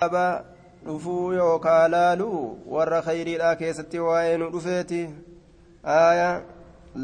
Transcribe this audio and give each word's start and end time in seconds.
baaba 0.00 0.44
dhufuu 0.86 1.32
yookaa 1.32 1.88
laaluu 1.88 2.58
warra 2.74 3.02
khayriidhaa 3.02 3.56
keessatti 3.62 3.98
waa'ee 3.98 4.36
nu 4.38 4.50
dhufeeti 4.50 5.00
aaya 5.94 6.42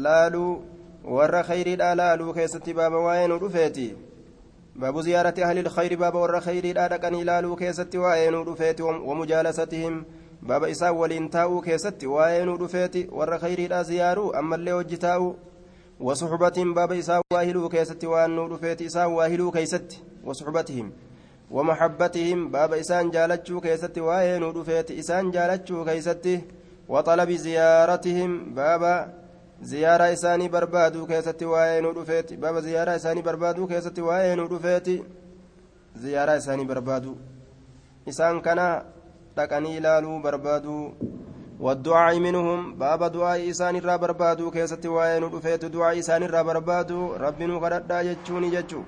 laaluu 0.05 0.51
warra 1.15 1.41
khayriidhaa 1.43 1.95
laaluu 2.01 2.33
keessatti 2.37 2.73
baaba 2.77 3.01
waa'ee 3.05 3.27
nu 3.27 3.39
dhufeeti 3.41 3.87
baabu 4.79 5.01
ziyaarati 5.07 5.43
ahli 5.47 5.61
lkhayri 5.67 5.97
baaba 6.03 6.19
warra 6.23 6.41
khayriidhaa 6.45 6.87
dhaqanii 6.93 7.23
laaluu 7.31 7.55
keessatti 7.63 7.97
waa'ee 7.97 8.31
nu 8.31 8.43
dhufeeti 8.51 8.81
wamujaalasatihim 8.83 9.97
baaba 10.47 10.69
isaan 10.75 10.95
waliin 11.01 11.29
taa'uu 11.35 11.61
keessatti 11.67 12.07
waa'ee 12.15 12.45
nu 12.45 12.57
dhufeeti 12.63 13.07
warra 13.11 13.39
khayriidhaa 13.43 13.83
ziyaaruu 13.91 14.31
ammallee 14.43 14.77
hojji 14.79 14.97
taa'uu 15.07 15.35
وصحبتهم 15.99 16.73
باب 16.73 16.91
إساء 16.91 17.21
واهلوا 17.33 17.69
كيست 17.69 18.05
وأنو 18.05 18.45
رفيت 18.45 18.81
إساء 18.81 19.09
واهلوا 19.09 19.51
كيست 19.51 20.01
وصحبتهم 20.25 20.91
ومحبتهم 21.50 22.50
باب 22.50 22.72
إسان 22.72 23.10
جالتشو 23.10 23.60
كيست 23.60 23.98
وأنو 23.98 24.50
رفيت 24.50 24.90
إسان 24.90 25.30
جالتشو 25.30 25.84
كيست 25.84 26.26
وطلب 26.88 27.30
زيارتهم 27.30 28.54
باب 28.54 28.82
زيارة 29.62 30.12
إساني 30.12 30.48
بربادو 30.48 31.06
كيست 31.06 31.42
وأنو 31.42 31.90
رفيت 31.90 32.34
باب 32.34 32.58
زيارة 32.58 32.96
إساني 32.96 33.22
بربادو 33.22 33.66
كيست 33.66 33.98
وأنو 33.98 34.44
رفيت 34.44 34.88
زيارة 35.96 36.36
إساني 36.36 36.64
بربادو 36.64 37.14
إسان 38.08 38.40
كان 38.40 38.82
dhaqanii 39.36 39.76
ilaaluu 39.78 40.18
barbaaduu 40.20 40.94
والدعاء 41.60 42.18
منهم 42.18 42.74
باب 42.74 43.12
دعاء 43.12 43.50
إسان 43.50 43.76
الرا 43.76 43.96
بربادو 43.96 44.50
كيست 44.50 44.86
وين 44.86 45.24
رفيت 45.24 45.64
دعاء 45.64 45.98
إسان 45.98 46.22
الرا 46.22 46.42
بربادو 46.42 47.12
رب 47.12 47.42
نقرد 47.42 47.92
جتشوني 47.92 48.50
جتشو 48.50 48.82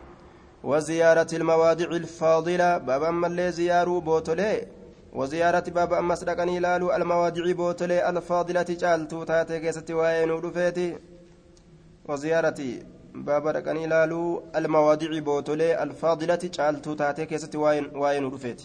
وزيارة 0.63 1.27
المواضع 1.33 1.85
الفاضلة. 1.85 2.77
باب 2.77 3.03
أما 3.03 3.27
اللي 3.27 3.51
زيارو 3.51 3.99
بوتولي. 3.99 4.67
وزيارة 5.13 5.63
باب 5.69 5.93
أما 5.93 6.15
سرقني 6.15 6.59
لالو 6.59 6.95
المواضع 6.95 7.51
بوتولي 7.51 8.09
الفاضلة 8.09 8.69
جالتو 8.69 9.23
تاتي 9.23 9.59
كيست 9.59 9.91
وين 9.91 10.29
رفيت 10.29 10.99
وزيارة 12.09 12.59
باب 13.15 13.47
رقني 13.47 13.87
لالو 13.87 14.43
المواضع 14.55 15.19
بوتولي 15.19 15.83
الفاضلة 15.83 16.39
جالتو 16.57 16.93
تاتي 16.93 17.25
كيست 17.25 17.55
وين 17.55 17.85
وين 17.95 18.25
رفيت 18.33 18.61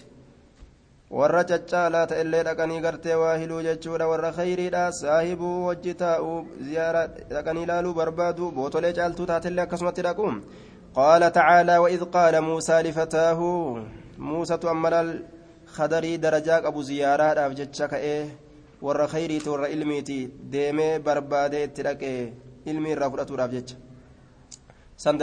warra 1.19 1.45
caccaalaa 1.45 2.07
ta'ellee 2.11 2.43
dhaqanii 2.48 2.81
gartee 2.81 3.17
waa 3.23 3.37
hiluu 3.41 3.63
jechuudha 3.67 4.07
warra 4.11 4.31
khayriidha 4.33 4.93
saahibuu 4.93 5.67
wajji 5.67 5.95
taa'uu 6.03 6.39
ziyaara 6.69 7.03
dhaqanii 7.35 7.65
ilaaluu 7.67 7.95
barbaadu 7.98 8.51
bootolee 8.59 8.93
caaltuu 8.98 9.27
taatellee 9.31 9.65
akkasumatti 9.67 10.07
qaala 10.97 11.31
tacaalaa 11.37 11.81
waid 11.81 12.03
qaala 12.15 12.41
muusaa 12.48 12.83
lifataahu 12.87 13.47
muusatu 14.31 14.69
ammalal 14.73 15.11
khadarii 15.77 16.19
darajaa 16.25 16.61
qabu 16.67 16.83
ziyaaraadhaaf 16.89 17.55
jecha 17.61 17.89
ka'ee 17.93 18.21
warra 18.87 19.07
khayriiti 19.13 19.53
warra 19.53 19.73
ilmiiti 19.75 20.19
deemee 20.55 20.98
barbaadee 21.07 21.65
itti 21.69 21.87
dhaqee 21.89 22.19
ilmii 22.73 22.93
irraa 22.97 23.11
fudhatuudhaaf 23.13 23.53
jecha 23.57 23.77
san 24.97 25.17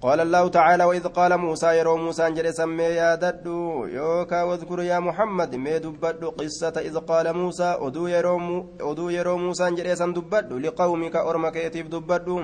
قال 0.00 0.20
الله 0.20 0.48
تعالى 0.48 0.84
وإذ 0.84 1.06
قال 1.08 1.36
موسى 1.36 1.78
يرو 1.78 1.96
موسى 1.96 2.30
جل 2.36 2.54
سمي 2.54 2.84
يا 3.00 3.14
ددو 3.14 3.84
يوكا 3.86 4.42
واذكر 4.42 4.80
يا 4.82 4.98
محمد 4.98 5.54
مي 5.64 5.78
دبدو 5.78 6.30
قصة 6.40 6.76
إذ 6.88 6.96
قال 7.10 7.26
موسى 7.36 7.76
أدو 7.86 8.06
يرو 8.06 8.36
أدو 8.80 9.08
يرو 9.16 9.36
موسى 9.36 9.70
جل 9.76 9.96
سم 10.00 10.10
دبدو 10.16 10.58
لقومك 10.58 11.16
أرمك 11.16 11.56
يتيب 11.56 11.90
دبدو 11.90 12.36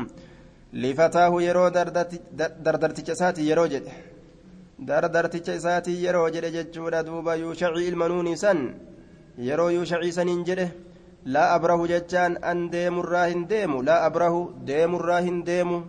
lifataahu 0.72 1.40
yeroo 1.40 1.70
dardarticha 1.70 3.12
isaatii 3.12 3.48
yeroo 3.48 3.66
jedhe. 3.68 3.92
Dardarticha 4.88 5.54
isaatii 5.54 6.04
yeroo 6.04 6.30
jedhe 6.30 6.50
jechuudha 6.50 7.02
duuba 7.06 7.34
yuushacii 7.34 7.86
ilma 7.88 8.08
nuunii 8.08 8.36
yeroo 9.38 9.70
yuushacii 9.70 10.12
saniin 10.12 10.44
jedhe 10.44 10.72
laa 11.24 11.54
abrahu 11.54 11.86
jechaan 11.88 12.38
an 12.42 12.70
deemurraa 12.72 13.26
hin 13.26 13.48
deemu. 13.48 13.82
Laa 13.82 14.04
abrahu 14.06 14.52
deemurraa 14.66 15.20
hin 15.20 15.44
deemu. 15.46 15.82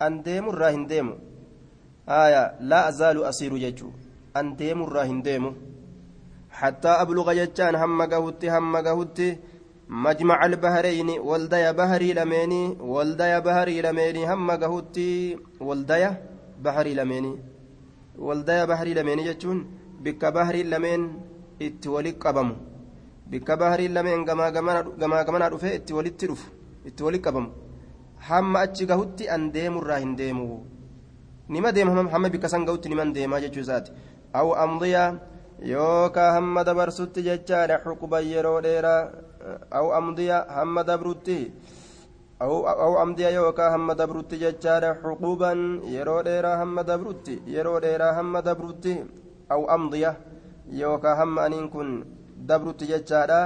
An 0.00 0.24
deemurraa 0.24 0.70
hin 0.70 0.88
deemu. 0.88 1.14
Aya 2.06 2.52
laa 2.60 2.84
azaalu 2.86 3.24
asiiru 3.24 3.58
jechuu. 3.58 3.92
An 4.34 4.56
deemurraa 4.58 5.04
hin 5.04 5.22
deemu. 5.24 5.54
Hattaa 6.48 6.98
abluqa 7.00 7.34
jechaan 7.34 7.76
hamma 7.76 8.06
gahutti 8.06 8.48
hamma 8.48 8.82
gahutti 8.82 9.38
مجمع 9.88 10.46
البحرين 10.46 11.10
والديا 11.28 11.72
بحري 11.72 12.12
لميني 12.12 12.76
والديا 12.80 13.38
بحري 13.38 13.82
لميني 13.82 14.32
هم 14.32 14.50
قهوتي 14.50 15.38
والديا 15.60 16.10
بحري 16.64 16.94
لميني 16.94 17.32
والديا 18.18 18.64
بحري 18.64 18.94
لميني 18.94 19.22
جتون 19.28 19.58
بك 20.04 20.24
بحري 20.24 20.62
لمين 20.62 21.02
اتولي 21.62 22.10
قبمو 22.10 22.56
بك 23.30 23.48
بحري 23.50 23.88
لمين 23.88 24.24
قما 25.00 25.22
قمنا 25.26 25.48
رفه 25.48 25.74
اتولي 25.74 26.10
ترف 26.10 26.42
اتولي 26.86 27.18
قبمو 27.18 27.50
هم 28.28 28.56
اتش 28.56 28.82
قهوتي 28.90 29.34
ان 29.34 29.52
ديمو 29.52 29.80
راهن 29.80 30.16
ديمو 30.16 30.62
نما 31.48 31.70
ديم 31.70 31.88
هم 31.88 32.08
هم 32.12 32.24
بك 32.28 32.46
سن 32.46 32.62
قهوتي 32.66 32.88
نما 32.88 33.04
ديما 33.16 33.38
جتو 33.42 33.60
ذات 33.60 33.86
او 34.36 34.48
امضيا 34.64 35.04
يوكا 35.72 36.38
هم 36.38 36.60
دبر 36.68 36.90
ست 36.90 37.18
جتشار 37.26 37.70
حقبا 37.84 38.20
يرو 38.20 38.60
ديرا 38.60 38.96
dheeraa 39.48 39.58
aw 39.70 39.86
amdiya 39.98 40.38
hamma 40.56 40.82
dabrutti 40.84 41.38
aw 42.40 42.94
amdiya 43.02 43.30
yookaa 43.30 43.70
hamma 43.74 43.94
dabrutti 43.94 44.36
jechaadha 44.38 44.90
xuquban 45.02 45.80
yeroo 45.94 46.22
dheeraa 46.22 46.56
hamma 46.60 46.82
dabrutti 46.84 47.42
yeroo 47.46 47.80
dheeraa 47.80 48.12
hamma 48.18 48.42
dabrutti 48.42 48.94
aw 49.50 49.62
amdiya 49.76 50.16
yookaa 50.80 51.16
hamma 51.20 51.40
aniin 51.46 51.68
kun 51.70 52.04
dabrutti 52.48 52.86
jechaadha 52.86 53.40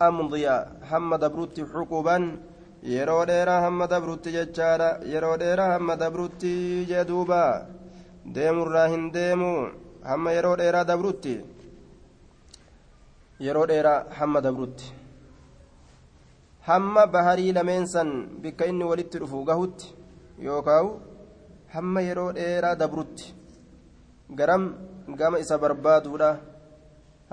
amdiya 0.00 0.56
hamma 0.90 1.18
dabrutti 1.18 1.62
xuquban 1.72 2.38
yeroo 2.82 3.24
dheeraa 3.26 3.60
hamma 3.66 3.86
dabrutti 3.86 4.30
jechaadha 4.36 4.88
yeroo 5.12 5.36
dheeraa 5.42 5.72
hamma 5.74 5.96
dabrutti 5.96 6.52
jee 6.90 7.04
duuba 7.04 7.66
deemurraa 8.34 8.88
hin 8.94 9.10
deemu 9.12 9.52
hamma 10.10 10.32
yeroo 10.36 10.56
dheeraa 10.56 10.84
dabrutti 10.84 11.34
yeroo 13.40 13.66
dheeraa 13.66 14.04
hamma 14.18 14.40
dabrutti 14.40 15.01
hamma 16.68 17.06
baharii 17.14 17.52
lameen 17.52 17.86
san 17.94 18.08
bikka 18.42 18.64
inni 18.70 18.84
walitti 18.90 19.18
dhufu 19.22 19.44
gahutti 19.50 19.86
yookaan 20.46 20.88
hamma 21.74 22.00
yeroo 22.08 22.30
dheeraa 22.38 22.74
dabrutti 22.82 23.34
garam 24.38 24.64
gama 25.18 25.38
isa 25.44 25.58
barbaaduudha 25.62 26.30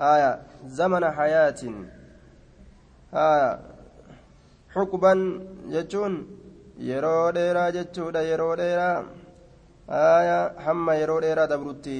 haya 0.02 0.30
zamana 0.78 1.08
hayaatiin 1.18 1.76
haya 3.16 3.48
xuquban 4.74 5.20
jechuun 5.74 6.14
yeroo 6.90 7.32
dheeraa 7.36 7.70
jechuudha 7.76 8.20
yeroo 8.30 8.54
dheeraa 8.62 8.96
aya 10.18 10.38
hamma 10.66 10.92
yeroo 11.00 11.20
dheeraa 11.24 11.46
dabrutti 11.52 11.96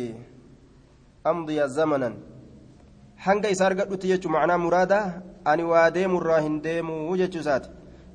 amdiya 1.31 1.67
zamanan 1.79 2.15
hanga 3.27 3.49
isa 3.55 3.65
argadhutti 3.71 4.07
jechuu 4.13 4.33
macnaa 4.37 4.59
muraada 4.67 5.01
ani 5.45 5.65
waa 5.73 5.91
deemurraa 5.97 6.41
hin 6.47 6.59
deemuu 6.67 7.17
jechuu 7.23 7.41
isaati 7.45 7.69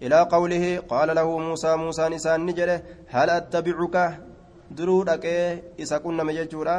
ilaa 0.05 0.25
qawlihi 0.33 0.71
qaala 0.91 1.17
lahu 1.19 1.39
muusaa 1.47 1.77
muusaan 1.83 2.13
isaan 2.19 2.45
ni 2.45 2.57
jedhe 2.59 2.77
hal 3.13 3.29
attabicuka 3.37 4.05
duruu 4.77 5.01
dhaqee 5.09 5.41
isa 5.83 6.03
qunname 6.05 6.37
jechuudha 6.39 6.77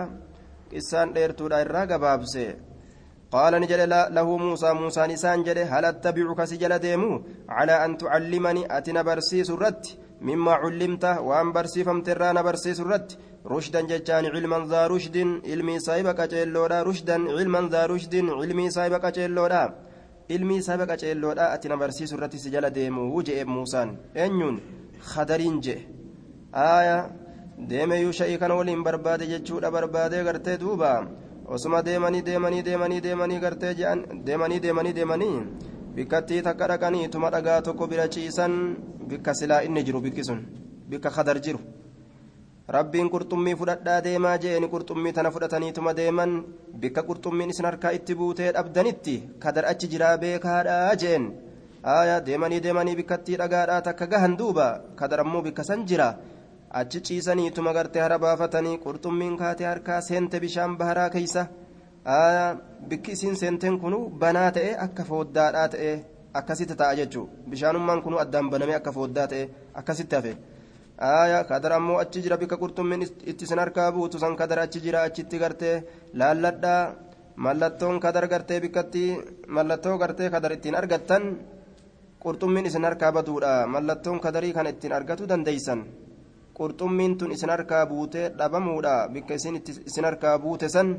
qissaan 0.71 1.15
dheertuudha 1.15 1.63
irraa 1.67 1.87
gabaabse 1.93 2.47
قال 3.35 3.53
نجد 3.63 3.81
له 4.17 4.29
موسى 4.37 4.73
موسى 4.73 5.03
نسان 5.07 5.43
جده 5.47 5.65
هل 5.73 5.85
اتبعك 5.85 6.41
سجل 6.51 6.73
ديمو 6.79 7.23
على 7.49 7.75
ان 7.85 7.93
تعلمني 7.99 8.63
اتنا 8.77 9.03
برسيس 9.03 9.51
الرت 9.51 9.85
مما 10.29 10.53
علمت 10.63 11.05
وان 11.29 11.49
برسي 11.53 11.85
فمترانا 11.85 12.43
برسيس 12.47 12.81
الرت 12.81 13.19
رشدا 13.53 13.81
ججان 13.91 14.25
علما 14.35 14.59
ذا 14.71 14.87
رشد 14.87 15.17
علمي 15.51 15.77
سايبك 15.87 16.21
جلودا 16.33 16.83
رشدا 16.89 17.17
علما 17.37 17.61
ذا 17.73 17.83
رشد 17.93 18.15
علمي 18.41 18.71
سايبك 18.71 19.05
جلودا 19.17 19.65
علمي 20.31 20.61
سايبك 20.61 20.93
جلودا 20.93 21.55
اتنا 21.55 21.77
برسيس 21.77 22.13
الرت 22.13 22.37
سجل 22.37 22.71
ديمو 22.71 23.17
وجه 23.17 23.45
موسى 23.45 23.83
انيون 24.17 24.57
خدرين 25.01 25.61
جه 25.61 25.79
آية 26.55 26.99
deeme 27.59 27.97
yuusha'ii 28.05 28.39
kana 28.39 28.55
waliin 28.55 28.83
barbaade 28.85 29.27
jechuudha 29.27 29.71
barbaadee 29.71 30.25
gartee 30.25 30.59
duuba 30.59 31.09
osuma 31.49 31.83
deemanii 31.83 32.23
deemanii 32.23 32.63
deemanii 32.63 33.01
deemanii 33.01 33.39
gartee 33.41 33.75
jedhan 33.79 34.03
deemanii 34.27 34.61
deemanii 34.61 34.93
deemanii 34.99 35.37
bikkattii 35.95 36.43
takka 36.43 36.69
dhaqanii 36.69 37.09
tuma 37.09 37.31
dhagaa 37.31 37.63
tokko 37.63 37.87
bira 37.87 38.09
ciisan 38.09 38.77
bikka 39.09 39.35
silaa 39.35 39.63
inni 39.63 39.85
jiru 39.87 40.01
bikki 40.07 40.25
sun 40.25 40.41
bikka 40.91 41.11
kadar 41.11 41.41
jiru 41.41 41.59
rabbiin 42.75 43.09
qurxummii 43.15 43.55
fudhadhaa 43.61 44.01
deemaa 44.05 44.37
jeeni 44.45 44.69
qurxummii 44.75 45.13
tana 45.17 45.31
fudhataniituma 45.31 45.93
deeman 45.97 46.33
bikka 46.83 47.03
qurxummiin 47.09 47.51
isin 47.55 47.65
harkaa 47.71 47.93
itti 47.99 48.15
buutee 48.21 48.53
dhabdanitti 48.57 49.15
kadar 49.45 49.65
achi 49.73 49.89
jiraa 49.93 50.17
beekaadhaa 50.23 50.95
jeen 51.03 51.29
aayaa 51.97 52.21
deemanii 52.27 52.61
deemanii 52.65 52.97
bikkattii 53.01 53.37
dhagaadhaa 53.43 53.83
takka 53.89 54.07
gahan 54.07 54.35
duuba 54.39 54.67
kadar 54.97 55.21
ammoo 55.21 55.43
bikka 55.43 55.65
san 55.65 55.87
jira. 55.87 56.09
Achi 56.71 57.01
ciisaniituma 57.01 57.73
gartee 57.73 58.03
hara 58.03 58.19
baafatanii 58.19 58.79
qurxummiin 58.85 59.37
kaatee 59.43 59.67
harkaa 59.67 60.01
seente 60.01 60.41
bishaan 60.41 60.77
baharaa 60.77 61.11
keeysa. 61.11 61.47
Bikki 62.89 63.13
isiin 63.13 63.37
seenteen 63.37 63.79
kunu 63.79 63.99
banaa 64.23 64.51
ta'e 64.57 64.75
akka 64.87 65.05
fooddaadhaa 65.05 65.69
ta'e 65.69 65.93
akkasitti 66.41 66.75
ta'a 66.81 66.95
jechuudha 66.99 67.51
bishaanummaan 67.51 68.03
kunu 68.03 68.19
addaan 68.25 68.51
banamee 68.51 68.77
akka 68.81 68.93
fooddaa 68.93 69.27
ta'e 69.33 69.49
akkasitti 69.81 70.17
hafe 70.17 70.37
kadar 70.99 71.73
ammoo 71.73 71.99
achi 71.99 72.23
jira 72.23 72.37
bikka 72.37 72.57
qurxummiin 72.57 73.03
itti 73.27 73.47
sin 73.47 73.59
harkaa 73.59 73.93
buutu 73.93 74.19
san 74.19 74.37
kadar 74.37 74.59
achi 74.59 74.81
jira 74.81 75.03
achitti 75.03 75.39
gartee 75.39 75.85
laalladhaa 76.15 76.95
mallattoon 77.37 78.01
kadar 78.01 78.27
gartee 78.29 78.61
bikkatti 78.61 79.17
mallattoo 79.49 79.99
gartee 79.99 80.31
kadar 80.31 80.53
ittiin 80.53 80.75
argattan 80.75 81.23
qurxummiin 82.23 82.67
isin 82.67 82.85
harkaa 82.85 83.13
baduudha 83.13 83.67
mallattoon 83.67 84.21
kadarii 84.21 84.53
kana 84.53 84.71
ittiin 84.71 84.93
argatu 84.93 85.29
dandeeysan 85.29 85.85
qurxummiin 86.57 87.19
tun 87.19 87.33
isin 87.33 87.51
harkaa 87.51 87.87
buutee 87.87 88.31
dhabamuudha 88.39 89.09
bikka 89.13 89.35
isin 89.35 89.61
isin 89.87 90.05
harkaa 90.05 90.39
buute 90.39 90.69
san 90.69 90.97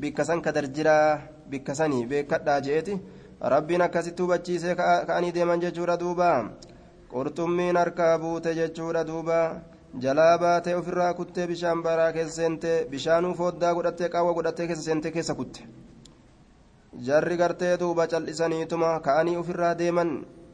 bikka 0.00 0.24
san 0.24 0.42
kadar 0.42 0.66
jira 0.76 0.96
bikka 1.50 1.74
sanii 1.74 2.06
beekadhaa 2.06 2.60
je'eeti 2.60 3.00
rabbiin 3.40 3.82
akkasitti 3.82 4.22
hubachiisee 4.22 4.74
ka'anii 5.08 5.32
deeman 5.32 5.60
jechuudha 5.60 5.96
duuba 6.00 6.28
qurxummiin 7.12 7.76
harkaa 7.76 8.18
buute 8.18 8.54
jechuudha 8.54 9.04
duuba. 9.06 9.40
Jalaa 10.00 10.38
baatee 10.38 10.74
ofirraa 10.76 11.14
kuttee 11.14 11.46
bishaan 11.46 11.82
baraa 11.82 12.12
keessa 12.12 12.36
seentee 12.42 12.84
bishaanuu 12.90 13.34
fooddaa 13.34 13.74
godhattee 13.74 14.08
qaawwa 14.08 14.34
godhattee 14.34 14.66
keessa 14.66 14.84
seentee 14.84 15.10
keessa 15.12 15.34
kutte. 15.34 15.60
Jarri 17.06 17.36
gartee 17.36 17.76
duuba 17.80 18.06
cal'isaniituma 18.06 19.00
ka'anii 19.00 19.36
ofirraa 19.36 19.74
deeman 19.78 20.10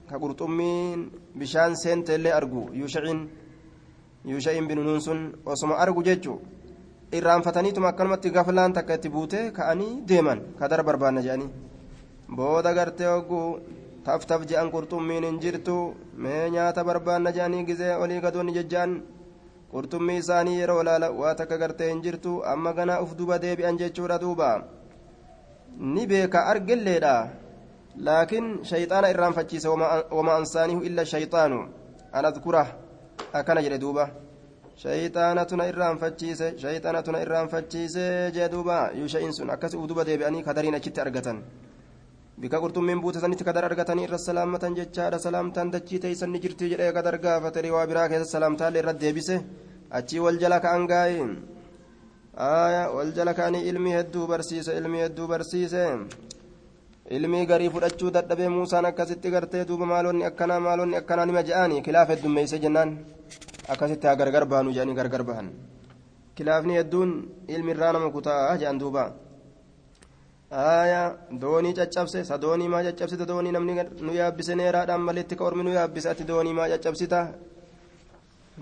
ka 0.08 0.18
qurxummiin 0.18 1.10
bishaan 1.38 1.76
seenteellee 1.76 2.32
argu. 2.32 2.70
Yuushaciin 2.80 3.20
yuusha'iin 4.24 4.68
binunuun 4.68 5.00
sun 5.00 5.20
osuma 5.46 5.74
argu 5.74 6.02
jechuu. 6.04 6.40
Irraanfataniituma 7.12 7.88
akkanumatti 7.88 8.30
gaflaan 8.30 8.72
takka 8.72 8.94
itti 8.94 9.08
buute 9.10 9.50
ka'anii 9.52 10.02
deeman. 10.08 10.40
Kadara 10.58 10.82
barbaanna 10.84 11.20
jedhanii. 11.22 11.50
Booda 12.36 12.72
gartee 12.74 13.06
hogguu 13.06 13.58
taftaf 14.06 14.42
je'an 14.50 14.70
qurxummiin 14.74 15.24
hin 15.28 15.38
jirtu 15.44 15.76
mee 16.24 16.50
nyaata 16.54 16.84
barbaanna 16.88 17.30
jedhanii 17.36 17.64
gizee 17.70 17.94
olii 18.04 18.20
gadoonni 18.24 18.52
jejjaan 18.58 18.92
qurxummii 19.72 20.18
isaanii 20.22 20.58
yeroo 20.60 20.80
ilaala 20.82 21.08
waa 21.20 21.34
takka 21.40 21.58
gartee 21.62 21.88
hin 21.92 22.02
jirtu 22.06 22.32
amma 22.52 22.72
ganaa 22.78 23.00
uf 23.04 23.14
duba 23.20 23.38
deebi'an 23.44 23.78
jechuudha 23.82 24.18
duuba 24.24 24.50
ni 25.94 26.06
beeka 26.12 26.44
argilleedha 26.52 27.14
laakiin 28.08 28.46
shayxaana 28.70 29.08
irraanfachiise 29.14 29.68
wama 30.16 30.34
ansaanihu 30.40 30.82
illa 30.90 31.04
shayxaanu 31.14 31.60
an 32.12 32.24
adkura 32.30 32.64
akkana 33.40 33.62
jedhe 33.66 33.78
duuba 33.84 34.08
shayxaanatuna 34.82 35.68
irraanfachiise 35.72 36.46
shayxaanatuna 36.62 37.22
irraanfachiise 37.24 38.06
jee 38.36 38.48
duuba 38.54 38.78
yuusha'iin 39.00 39.32
sun 39.38 39.50
akkas 39.56 39.74
uf 39.80 39.86
duba 39.90 40.04
deebi'anii 40.08 40.42
kadariin 40.48 40.74
achitti 40.80 41.00
argatan 41.06 41.38
bika 42.40 42.58
qurxummiin 42.62 43.00
buute 43.02 43.18
sanitti 43.20 43.44
kadar 43.48 43.64
argatanii 43.68 44.04
irra 44.06 44.18
salaamatan 44.18 44.74
jechaadha 44.78 45.18
salaamtaan 45.26 45.70
dachii 45.74 45.98
teeysan 46.04 46.30
ni 46.32 46.38
jirti 46.44 46.68
jedhee 46.72 46.92
kadar 46.96 47.16
gaafate 47.24 47.60
riwaa 47.66 47.86
biraa 47.90 48.08
keessa 48.12 48.32
salaamtaallee 48.36 48.82
irra 48.82 48.92
deebise 49.02 49.36
achii 49.98 50.20
wal 50.24 50.38
jala 50.42 50.58
ka'an 50.64 50.86
gaa'e 50.92 51.20
wal 52.96 53.10
jala 53.16 53.32
ka'anii 53.38 53.62
ilmii 53.70 53.94
hedduu 53.98 54.26
barsiise 54.30 54.72
ilmii 54.80 55.02
hedduu 55.04 55.26
barsiise 55.32 55.82
ilmii 57.16 57.46
garii 57.50 57.70
fudhachuu 57.74 58.10
dadhabee 58.16 58.48
muusaan 58.56 58.86
akkasitti 58.90 59.30
gartee 59.34 59.64
duuba 59.68 59.86
maalonni 59.92 60.24
akkanaa 60.30 60.60
maalonni 60.66 60.96
akkanaa 61.00 61.26
nima 61.30 61.42
je'anii 61.48 61.82
kilaaf 61.86 62.08
heddummeeyse 62.12 62.58
jennaan 62.64 62.90
akkasitti 63.72 64.06
haa 64.06 64.16
gargar 64.20 64.44
baanu 64.52 64.72
jedhanii 64.76 64.94
gargar 65.00 65.22
bahan 65.28 65.48
kilaafni 66.36 66.74
hedduun 66.78 67.10
ilmi 67.54 67.70
irraa 67.74 67.92
nama 67.92 68.10
kutaa 68.16 68.56
jedhan 68.60 68.78
duuba 68.82 69.04
aya 70.50 71.16
doonii 71.42 71.74
caccabse 71.74 72.24
sa 72.24 72.38
doonii 72.38 72.68
maa 72.68 72.82
caccabsita 72.86 73.24
doonii 73.30 73.52
namni 73.56 73.72
nu 74.06 74.12
yaabbise 74.20 74.54
neeraadhaan 74.54 75.00
maletti 75.08 75.34
ka 75.38 75.44
ormi 75.44 75.62
nu 75.64 75.70
yaabbise 75.78 76.08
ati 76.10 76.24
doonii 76.30 76.54
maa 76.58 76.68
caccabsita 76.72 77.20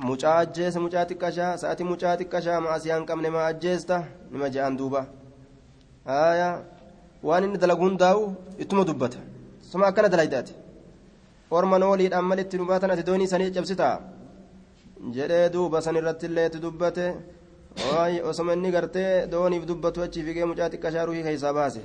mucaa 0.07 0.37
ajjeese 0.43 0.79
mucaa 0.85 1.05
xiqqashaa 1.11 1.57
sa'ati 1.63 1.85
mucaa 1.91 2.15
xiqqashaa 2.21 2.61
maasii 2.67 2.93
hin 2.95 3.05
qabne 3.11 3.29
maa 3.37 3.47
ajjeesta 3.53 3.97
nima 4.33 4.49
je'an 4.55 4.77
duuba 4.81 5.01
aya 6.07 6.49
waan 7.29 7.45
inni 7.45 7.59
dalagu 7.65 7.85
hundaa'u 7.89 8.23
ittuma 8.63 8.85
dubbata 8.89 9.19
suma 9.71 9.85
akkana 9.91 10.09
dalaydaati 10.15 10.53
orman 11.57 11.83
ooliidhaan 11.89 12.25
maletti 12.31 12.57
nu 12.59 12.65
baatan 12.71 12.91
ati 12.95 13.03
doonii 13.09 13.29
sanii 13.33 13.51
caccabsita 13.51 13.89
jedhee 15.17 15.47
duuba 15.55 15.79
san 15.85 15.97
irratti 16.01 16.27
illee 16.31 16.47
itti 16.49 16.59
dubbate 16.65 17.07
waay 17.81 18.21
osoma 18.21 18.53
inni 18.55 18.71
gartee 18.71 19.27
dooniif 19.27 19.65
dubbatu 19.67 20.03
achi 20.03 20.23
figee 20.23 20.45
mucaa 20.45 20.69
xiqqashaa 20.69 21.07
ruhii 21.07 21.23
keessaa 21.23 21.53
baase 21.53 21.81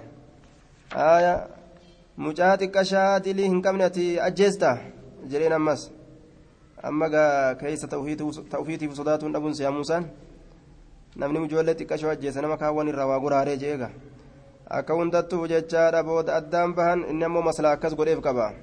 aya 0.92 1.48
mucaa 2.18 2.58
xiqqashaa 2.58 3.20
dilii 3.20 3.48
hin 3.50 3.62
qabne 3.62 3.84
ati 3.90 4.20
ajjeesta 4.20 4.78
jedheen 5.32 5.54
ammas 5.54 5.92
amma 6.84 7.10
gaa 7.10 7.56
keessa 7.56 7.88
ta'ufiitiif 7.88 8.94
sodaatuun 9.00 9.34
dhabuun 9.34 9.56
siyaa 9.56 9.72
muusaan 9.72 10.06
namni 11.16 11.46
ijoollee 11.46 11.76
xiqqashoo 11.80 12.12
ajjeese 12.16 12.42
nama 12.42 12.58
kaawwan 12.58 12.88
irraa 12.88 13.08
waa 13.08 13.20
goraaree 13.20 13.58
jeega 13.58 13.90
akka 14.70 14.94
hundattuu 14.94 15.48
jechaadha 15.48 16.04
booda 16.04 16.36
addaan 16.40 16.76
bahan 16.76 17.06
inni 17.10 17.26
ammoo 17.26 17.42
maslaa 17.42 17.72
akkas 17.80 17.96
godheef 17.96 18.22
qaba 18.22 18.54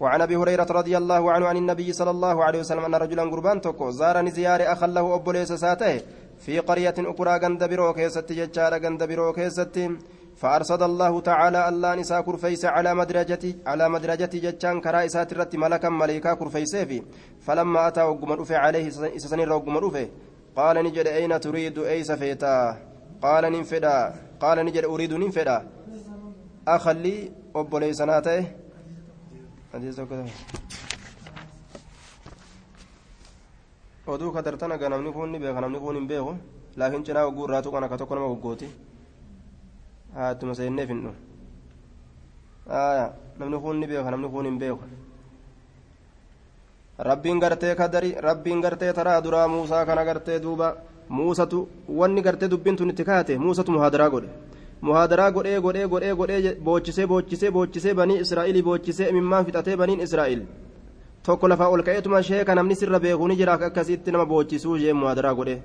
وعن 0.00 0.20
ابي 0.20 0.36
هريره 0.36 0.64
رضي 0.80 0.96
الله 0.96 1.32
عنه 1.32 1.46
عن 1.46 1.56
النبي 1.56 1.92
صلى 1.92 2.10
الله 2.10 2.44
عليه 2.44 2.60
وسلم 2.64 2.84
ان 2.88 2.94
رجلا 2.94 3.22
قربان 3.22 3.60
تكو 3.60 3.90
زارني 3.90 4.30
زياره 4.30 4.72
اخا 4.72 4.86
له 4.86 5.04
ابو 5.14 5.30
ليس 5.32 5.52
ساته 5.52 6.00
في 6.40 6.58
قرية 6.58 6.94
أخرى 6.98 7.36
غند 7.42 7.64
برو 7.68 7.92
كيست 7.92 8.32
ججار 8.32 8.72
غند 8.84 9.04
برو 9.08 9.32
كيست 9.32 9.90
فأرصد 10.36 10.82
الله 10.82 11.20
تعالى 11.20 11.68
الله 11.68 11.94
نساء 11.94 12.20
كرفيس 12.22 12.64
على 12.64 12.94
مدرجتي 12.94 13.56
على 13.66 13.88
مدرجتي 13.88 14.38
ججان 14.38 14.80
كرا 14.80 15.04
إسات 15.04 15.32
الرت 15.32 15.56
ملكا 15.56 15.88
مليكا 15.88 16.34
كرفيسه 16.34 16.84
في. 16.84 17.02
فلما 17.40 17.88
أتى 17.88 18.02
وقم 18.02 18.32
رفع 18.32 18.58
عليه 18.58 18.88
إسسني 18.88 19.46
وقم 19.46 19.76
رفع 19.78 20.06
قال 20.56 20.84
نجد 20.84 21.06
أين 21.06 21.40
تريد 21.40 21.78
أي 21.78 22.04
سفيتا؟ 22.04 22.76
قال 23.22 23.44
ننفدا. 23.52 24.14
قال 24.40 24.64
نجد 24.66 24.84
أريد 24.84 25.12
ننفدا. 25.12 25.66
أخلي 26.68 27.32
أبو 27.56 27.78
ليس 27.78 28.02
oduu 34.06 34.32
kadartan 34.32 34.72
aga 34.72 34.88
namni 34.88 35.12
kun 35.12 35.32
ni 35.32 35.38
beeka 35.38 35.60
namni 35.60 35.78
kun 35.78 35.94
hin 35.94 36.06
beeku 36.08 36.34
laakiin 36.76 37.04
cinaa 37.04 37.26
oguu 37.26 37.44
irraatu 37.44 37.70
kan 37.72 37.84
akka 37.84 37.98
tokko 37.98 38.14
nama 38.14 38.28
goggooti 38.28 38.68
haatuma 40.14 40.54
seenneef 40.54 40.88
hin 40.88 41.00
dhu 41.04 41.12
namni 43.38 43.58
kun 43.60 43.80
ni 43.80 43.86
beeka 43.86 44.10
namni 44.10 44.28
kun 44.28 44.44
hin 44.44 44.58
beeku 44.58 44.84
rabbiin 46.98 47.40
gartee 47.40 47.74
kadari 47.74 48.14
rabbiin 48.28 48.60
gartee 48.60 48.92
taraa 48.92 49.20
duraa 49.24 49.48
muusaa 49.48 49.84
kana 49.86 50.04
gartee 50.04 50.38
duuba 50.42 50.76
muusatu 51.08 51.68
wanni 51.88 52.22
gartee 52.22 52.48
dubbiin 52.50 52.76
tun 52.76 52.90
itti 52.90 53.04
kaate 53.04 53.38
muusatu 53.38 53.72
muhaadaraa 53.72 54.10
godhe 54.14 54.28
muhaadaraa 54.80 55.30
godhee 55.36 55.60
godhee 55.60 55.86
godhee 55.92 56.14
godhee 56.14 56.54
boochisee 56.66 57.06
boochisee 57.06 57.50
boochisee 57.50 57.94
banii 57.94 58.18
israa'ilii 58.24 58.62
boochisee 58.62 59.08
imimmaan 59.12 59.44
fixatee 59.46 59.76
baniin 59.76 60.00
israa'il 60.06 60.42
tokko 61.26 61.48
lafaa 61.48 61.68
ol 61.74 61.82
ka'eetuma 61.86 62.22
sheeka 62.28 62.54
namni 62.54 62.74
sirra 62.80 62.98
beekuu 63.04 63.28
ni 63.28 63.36
jira 63.40 63.52
akkasitti 63.68 64.10
nama 64.12 64.26
boochisuu 64.32 64.78
jee 64.82 64.92
muhaadaraa 65.00 65.34
godhe 65.38 65.56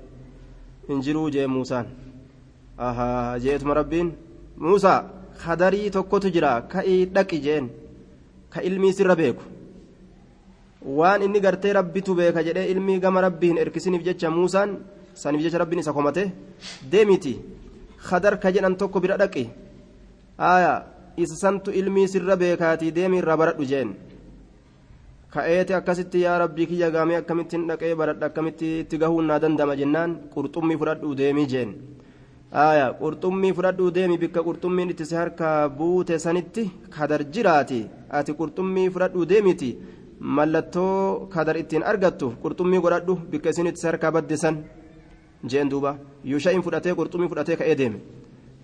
hin 0.88 1.00
jiruu 1.06 1.28
jee 1.34 1.46
muusaan 1.54 1.86
ahaa 2.88 3.38
jeetuma 3.44 3.74
rabbiin 3.80 4.12
muusaa 4.64 4.98
hadarii 5.44 5.90
tokkotu 5.96 6.30
jira 6.36 6.50
ka'ii 6.72 7.04
dhaqi 7.14 7.38
jeen 7.46 7.70
ka 8.52 8.60
ilmii 8.68 8.92
sirra 8.98 9.16
beeku 9.20 9.42
waan 10.98 11.22
inni 11.26 11.40
gartee 11.46 11.72
rabbitu 11.78 12.14
beeka 12.20 12.42
jedhee 12.48 12.66
ilmii 12.72 12.98
gama 13.04 13.20
rabbii 13.26 13.48
hin 13.52 13.58
erkisiniif 13.64 14.02
jecha 14.08 14.30
muusaan 14.38 14.76
saniif 15.22 15.42
jecha 15.46 15.58
rabbiin 15.62 15.80
isa 15.84 15.92
komate 15.98 16.22
deemiti 16.92 17.32
hadar 18.10 18.34
ka 18.42 18.52
jedhan 18.56 18.76
tokko 18.82 19.00
bira 19.04 19.16
dhaqi 19.22 19.44
aya 20.50 20.74
isa 21.24 21.36
santu 21.42 21.70
ilmii 21.80 22.08
sirra 22.14 22.36
beekaatii 22.42 22.92
deemi 22.98 23.18
irraa 23.22 23.36
baradhu 23.42 23.64
jeen 23.72 23.94
ka'eeti 25.34 25.74
akkasitti 25.74 26.20
yaa 26.22 26.38
rabbii 26.38 26.66
kiyya 26.70 26.90
gaamee 26.90 27.16
akkamittiin 27.20 27.66
dhaqee 27.68 27.94
baradha 28.00 28.26
akkamitti 28.30 28.68
itti 28.80 28.98
gahuun 29.02 29.26
naa 29.30 29.38
dandama 29.40 29.76
jennaan? 29.80 30.10
Qurxummii 30.34 30.76
fudhadhuu 30.80 31.14
deemii 31.20 31.46
jeen. 31.52 31.70
Aya 32.52 32.86
qurxummii 33.00 33.52
fudhadhuu 33.56 33.90
deemi 33.96 34.18
bikka 34.22 34.42
qurxummiin 34.48 34.90
itti 34.94 35.04
si 35.10 35.14
harkaa 35.20 35.68
buute 35.68 36.18
sanitti 36.18 36.70
kadar 36.96 37.22
jiraati. 37.34 37.80
Ati 38.10 38.32
qurxummii 38.40 38.90
fudhadhuu 38.90 39.26
deemiti. 39.32 39.70
Mallattoo 40.20 41.26
kadar 41.34 41.56
ittiin 41.62 41.82
argattu 41.84 42.32
qurxummii 42.42 42.80
godhadhu 42.84 43.16
bikka 43.30 43.50
isin 43.50 43.66
itti 43.66 43.80
si 43.80 43.86
harkaa 43.86 44.10
baddisan 44.12 44.62
jeen 45.50 45.68
duuba. 45.70 45.96
Yuusha'iin 46.24 46.62
fudhatee 46.62 46.94
qurxummii 46.94 47.28
fudhatee 47.28 47.56
ka'ee 47.56 47.74
deeme. 47.78 47.98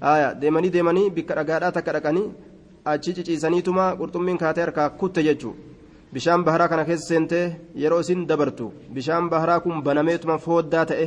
Aya 0.01 0.33
deemanii 0.41 0.71
deemanii 0.73 1.11
bikka 1.11 1.35
dhagaadhaa 1.35 1.73
takka 1.73 1.93
dhaqanii 1.99 2.25
achi 2.85 3.15
ciciisaniituma 3.17 3.85
qurxummiin 4.01 4.39
kaatee 4.39 4.65
harkaa 4.65 4.89
kutte 4.91 5.23
jechuu 5.29 5.55
bishaan 6.13 6.45
baharaa 6.45 6.69
kana 6.69 6.85
keessa 6.85 7.09
seentee 7.15 7.45
yeroo 7.83 8.01
isin 8.05 8.27
dabartu 8.31 8.67
bishaan 8.95 9.31
baharaa 9.33 9.61
kun 9.65 9.83
banameetuma 9.87 10.39
fooddaa 10.47 10.85
ta'e 10.91 11.07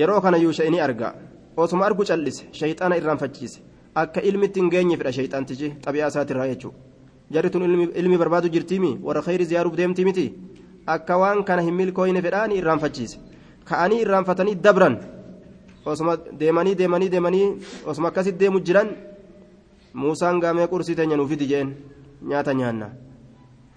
yeroo 0.00 0.20
kana 0.24 0.38
yuusha 0.44 0.64
ini 0.70 0.80
arga 0.86 1.14
osuma 1.56 1.86
argu 1.86 2.04
callise 2.10 2.42
shayxaana 2.58 2.98
irraanfachiise 3.00 3.58
akka 4.02 4.20
ilmitti 4.30 4.60
hin 4.60 4.70
geenye 4.74 4.96
fedha 5.00 5.12
shayxaantichi 5.18 5.72
xabi'aa 5.84 6.10
isaatirraa 6.12 6.48
jechuudha 6.52 6.78
jarri 7.36 7.50
tun 7.54 7.62
ilmi 8.00 8.18
barbaadu 8.22 8.52
jirtiimi 8.54 8.92
warra 9.06 9.22
khayri 9.28 9.44
ziyaaruuf 9.50 9.76
deemti 9.80 10.04
miti 10.10 10.26
akka 10.94 11.18
waan 11.22 11.44
kana 11.48 11.62
hin 11.62 11.74
milkooyne 11.80 12.22
fedhaani 12.26 12.60
irraanfachiise 12.60 13.18
ka'anii 13.70 14.02
irraanfatanii 14.04 14.60
dabran 14.66 15.00
osuma 15.84 16.16
deemanii 16.40 16.78
deemanii 16.80 17.10
deemanii 17.14 17.48
osuma 17.86 18.08
akkasitti 18.08 18.40
deemu 18.44 18.60
jiran 18.70 18.96
muusaan 19.94 20.40
gaamee 20.40 20.66
qursii 20.72 20.96
teenya 20.98 21.16
jeen 21.52 21.76
nyaata 22.30 22.54
nyaanna 22.54 22.88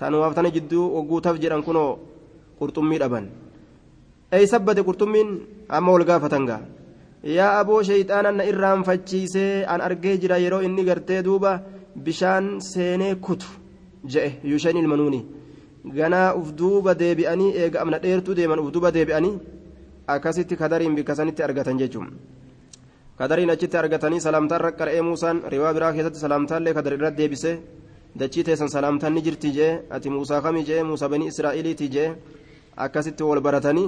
tanumaaf 0.01 0.33
tana 0.37 0.49
jidduu 0.55 0.85
ogguutaaf 0.99 1.37
jedhan 1.43 1.63
kunoo 1.67 1.89
qurxummii 2.59 2.99
dhaban 3.03 3.25
eeysa 4.37 4.59
bade 4.67 4.81
qurxummiin 4.87 5.29
amma 5.77 5.91
wal 5.95 6.05
gaafatan 6.09 6.45
gaa 6.49 6.61
yaa 7.37 7.51
aboo 7.61 7.81
shayxaana 7.89 8.31
na 8.37 8.43
irraanfachiisee 8.51 9.65
an 9.73 9.81
argee 9.87 10.15
jira 10.21 10.37
yeroo 10.43 10.61
inni 10.67 10.83
gartee 10.89 11.21
duuba 11.27 11.51
bishaan 12.05 12.45
seenee 12.71 13.13
kutu 13.25 13.47
je'e 14.13 14.29
yuusheen 14.49 14.77
ilmanuuni 14.81 15.21
ganaa 15.97 16.29
uf 16.39 16.49
duuba 16.59 16.91
deebi'anii 17.01 17.51
eega 17.63 17.81
amna 17.83 17.97
dheertuu 18.03 18.35
deeman 18.39 18.59
uf 18.63 18.69
duuba 18.73 18.89
deebi'anii 18.97 19.33
akkasitti 20.13 20.55
kadariin 20.61 20.95
bikka 20.97 21.15
sanitti 21.19 21.43
argatan 21.47 21.77
jechuun 21.81 22.09
kadariin 23.19 23.49
achitti 23.53 23.77
argatanii 23.81 24.21
salaamtaan 24.25 24.61
raqqara'ee 24.67 25.01
muusaan 25.09 25.37
riwaa 25.53 25.73
biraa 25.77 25.93
keessatti 25.95 26.19
salaamtaallee 26.25 26.73
kadar 26.77 26.93
irratti 26.97 27.17
deebisee 27.21 27.55
dachii 28.19 28.43
teessan 28.43 28.69
salaamtaan 28.69 29.13
ni 29.15 29.21
jirti 29.25 29.51
jee 29.57 29.71
ati 29.95 30.09
muusaa 30.09 30.41
kamii 30.45 30.63
jee 30.69 30.83
muusaa 30.83 31.09
banii 31.09 31.27
israa'iliiti 31.33 31.87
jee 31.95 32.09
akkasitti 32.85 33.23
wal 33.23 33.41
baratanii 33.47 33.87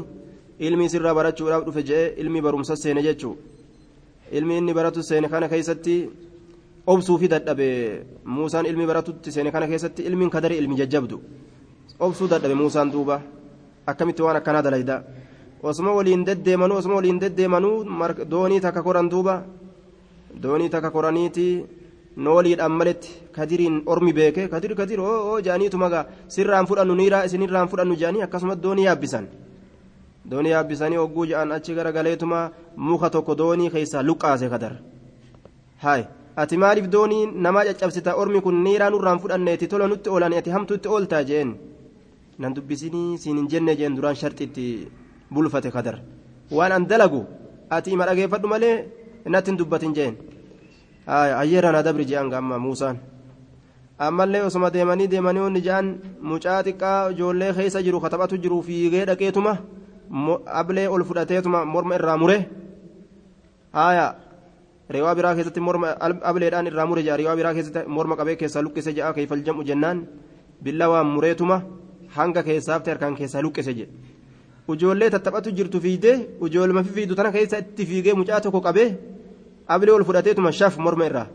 ilmi 0.59 0.89
sirraa 0.89 1.13
barachuudhaaf 1.19 1.63
dhufe 1.67 1.83
jee 1.89 2.03
ilmi 2.21 2.41
barumsa 2.45 2.75
seene 2.75 3.01
jechuu 3.07 3.35
ilmi 4.37 4.57
inni 4.57 4.73
baratu 4.73 5.03
seene 5.03 5.27
kana 5.33 5.47
keessatti 5.53 5.95
obsuufi 6.87 7.27
dadhabe 7.33 7.67
muusaan 8.35 8.65
ilmi 8.71 8.85
baratutti 8.91 9.31
seene 9.31 9.51
kana 9.51 9.67
keessatti 9.67 10.01
ilmiin 10.07 10.29
kadari 10.35 10.57
ilmi 10.61 10.75
jajjabdu 10.81 11.17
obsuu 11.99 12.27
dadhabe 12.27 12.55
muusaan 12.61 12.91
duuba 12.93 13.21
akkamitti 13.91 14.21
waan 14.25 14.37
akkanaa 14.39 14.61
dalayda 14.67 14.95
osuma 15.63 15.91
waliin 15.97 16.23
deddeemanuu 16.27 16.77
osuma 16.81 16.95
waliin 16.99 17.19
deddeemanuu 17.23 17.75
doonii 18.31 18.59
takka 18.65 18.81
koran 18.87 19.09
duuba 19.13 19.35
doonii 20.43 20.69
takka 20.69 20.91
koraniiti 20.91 21.47
nooliidhaan 22.17 22.71
maletti 22.79 23.09
kadiriin 23.35 23.81
ormi 23.85 24.13
beeke 24.13 24.47
kadir 24.53 24.75
kadir 24.75 24.99
oo 25.01 25.17
oo 25.31 25.39
jaaniitumaga 25.47 26.05
sirraan 26.27 26.65
fudhannu 26.69 26.95
niiraa 26.95 27.23
isinirraan 27.27 27.67
fudhannu 27.71 27.95
jaanii 28.01 28.21
akkasumas 28.25 28.57
doonii 28.63 28.85
yaabbisan 28.89 29.25
doonii 30.31 30.51
yaabbisanii 30.55 30.97
hogguu 31.03 31.25
ja'an 31.31 31.51
achi 31.51 31.73
garagaleetuma 31.77 32.39
muka 32.77 33.09
tokko 33.09 33.35
doonii 33.41 33.69
keessaa 33.73 34.03
luqqaase 34.09 34.49
kadar 34.53 34.73
haay 35.83 36.03
ati 36.41 36.57
maaliif 36.63 36.87
doonii 36.95 37.25
namaa 37.45 37.63
caccabsita 37.69 38.15
ormi 38.21 38.41
kun 38.45 38.63
niiraa 38.65 38.89
nurraan 38.93 39.19
fudhanneeti 39.23 39.67
tola 39.67 39.87
nutti 39.87 40.09
oolan 40.09 40.33
ati 40.39 40.49
hamtuutti 40.55 40.87
ooltaa 40.89 41.23
jeen 41.29 41.55
nan 42.41 42.53
dubbisinii 42.55 43.17
siin 43.17 43.37
hin 43.37 43.47
jenne 43.51 43.75
jeen 43.79 43.95
duraan 43.97 44.15
sharxiitti 44.21 44.67
bulfate 45.33 45.71
kadar 45.75 45.95
waan 46.57 46.71
an 46.77 46.85
dalagu 46.91 47.21
ati 47.69 47.91
ima 47.95 48.05
dhageeffadhu 48.09 48.47
malee 48.53 48.75
natti 49.33 49.51
hin 49.51 49.57
dubbatin 49.59 49.93
jeen 49.97 50.15
ayyeeraan 51.07 51.75
adabri 51.75 52.05
je'an 52.05 52.29
gamma 52.29 52.59
muusaan 52.59 52.97
ammallee 53.99 54.41
osuma 54.41 54.69
deemanii 54.73 55.07
deemanii 55.07 55.41
onni 55.41 55.61
je'an 55.61 55.87
mucaa 56.21 56.63
xiqqaa 56.63 57.11
ijoollee 57.11 57.53
keessa 57.53 57.83
jiru 57.83 57.99
kataphatu 57.99 58.37
jiru 58.37 58.61
fiigee 58.61 59.05
dhaqeetuma 59.05 59.57
ablee 60.45 60.87
ol 60.87 61.03
fudhateetuma 61.03 61.65
morma 61.65 61.95
irraa 61.95 62.17
mure 62.17 62.37
haaya 63.73 64.15
riwaa 64.89 65.15
biraa 65.15 65.35
keessatti 65.35 65.59
morma 65.59 65.95
ableedhaan 66.31 66.67
irraa 66.67 66.85
mure 66.85 67.03
je'a 67.03 67.17
riwaa 67.17 67.35
biraa 67.35 67.53
keessatti 67.53 67.87
morma 67.87 68.15
qabee 68.15 68.35
keessaa 68.35 68.63
luqqise 68.63 68.93
je'a 68.95 69.13
keefal 69.13 69.43
jam'u 69.45 69.63
jennaan 69.63 70.07
billa 70.63 71.03
mureetuma 71.03 71.61
hanga 72.15 72.43
keessaafte 72.43 72.91
harkaan 72.91 73.15
keessaa 73.15 73.41
luqqise 73.41 73.73
jedhe 73.73 73.91
ijoollee 74.73 75.09
tattaphatu 75.09 75.51
jirtu 75.51 75.79
fiidee 75.81 76.17
ijoolma 76.47 76.83
fiidu 76.83 77.15
tana 77.15 77.31
keessa 77.31 77.57
itti 77.63 77.85
fiigee 77.85 78.13
mucaa 78.13 78.41
tokko 78.41 78.61
qabee 78.61 79.12
ablee 79.67 79.93
ol 79.95 80.03
fudhateetuma 80.09 80.51
shaf 80.51 80.77
morma 80.77 81.05
irraa 81.09 81.27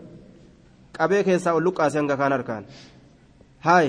qabee 0.99 1.23
keessaa 1.29 1.55
ol 1.55 1.63
luqqaase 1.67 1.99
hanga 1.99 2.17
kaan 2.21 2.33
harkaan 2.37 2.65
haay 3.67 3.89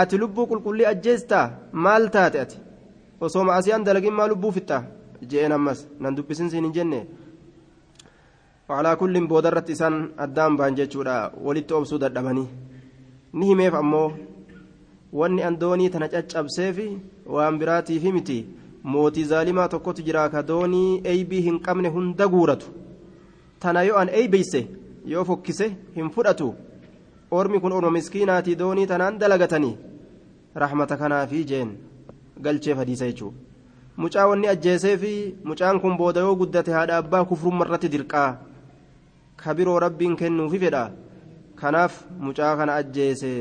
ati 0.00 0.18
lubbuu 0.22 0.46
qulqullii 0.50 0.86
ajjeestaa 0.92 1.46
maal 1.72 2.08
taate 2.16 2.40
ati 2.44 2.56
osoo 3.20 3.44
ma'asiyaan 3.48 3.84
dalagin 3.84 4.14
maa 4.18 4.28
lubbuu 4.32 4.52
fixxaa 4.56 4.82
je'een 5.30 5.52
ammas 5.58 5.86
nan 6.00 6.16
dubbisin 6.16 6.50
siin 6.50 6.64
hin 6.64 6.74
jenne 6.78 7.00
waalaa 8.68 8.96
kulliin 9.00 9.28
boodarratti 9.28 9.72
isaan 9.76 9.96
addaan 10.24 10.56
ba'an 10.58 10.76
jechuudha 10.80 11.16
walitti 11.46 11.74
obsuu 11.78 11.98
dadhabanii 12.02 12.48
ni 13.32 13.46
himeef 13.50 13.74
ammoo 13.80 14.08
wanni 15.20 15.42
andoonii 15.48 15.90
tana 15.94 16.08
caccabseefi 16.14 16.88
waan 17.36 17.58
biraatiifi 17.60 18.12
miti 18.16 18.38
mootii 18.92 19.24
zaalimaa 19.30 19.68
tokkotu 19.74 20.02
jira 20.08 20.28
ka 20.34 20.42
doonii 20.50 21.00
eeybii 21.12 21.40
hin 21.46 21.58
qabne 21.66 21.88
hunda 21.96 22.28
guuratu 22.34 22.66
tana 23.60 23.82
yoo 23.88 23.96
an 24.02 24.08
eeybeyse 24.08 24.60
yoo 25.06 25.24
fokkise 25.24 25.66
hin 25.96 26.10
fudhatu. 26.10 26.54
Ormi 27.30 27.60
kun 27.60 27.72
orma 27.72 27.90
miskiinaatii 27.90 28.56
doonii 28.62 28.86
tanaan 28.86 29.18
dalagatanii 29.18 29.76
rahmata 30.54 30.96
kanaafi 30.96 31.44
jeen 31.44 31.70
galcheef 32.42 32.76
hadiisa 32.78 33.06
jechuudha. 33.10 33.36
Mucaa 33.96 34.26
wanni 34.30 34.48
ajjeeseefi 34.48 35.14
mucaan 35.44 35.80
kun 35.80 35.96
booda 35.96 36.20
yoo 36.20 36.36
guddate 36.36 36.72
haadha 36.72 36.96
abbaa 37.02 37.24
kufrumma 37.24 37.64
irratti 37.66 37.88
dirqaa 37.94 38.30
kabiroo 39.36 39.78
rabbiin 39.84 40.16
kennuufi 40.20 40.58
fedha 40.64 40.82
kanaaf 41.60 41.94
mucaa 42.26 42.52
kana 42.56 42.74
ajjeese 42.82 43.32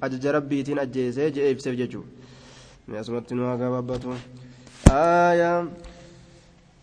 ajaja 0.00 0.32
rabbiitiin 0.36 0.78
ajjeese 0.84 1.30
je'ee 1.36 1.50
ibseef 1.54 1.76
jechuudha 1.80 3.00
asumatti 3.00 3.34
nu 3.34 3.46
haa 3.48 3.56
gabaabbatu 3.62 4.16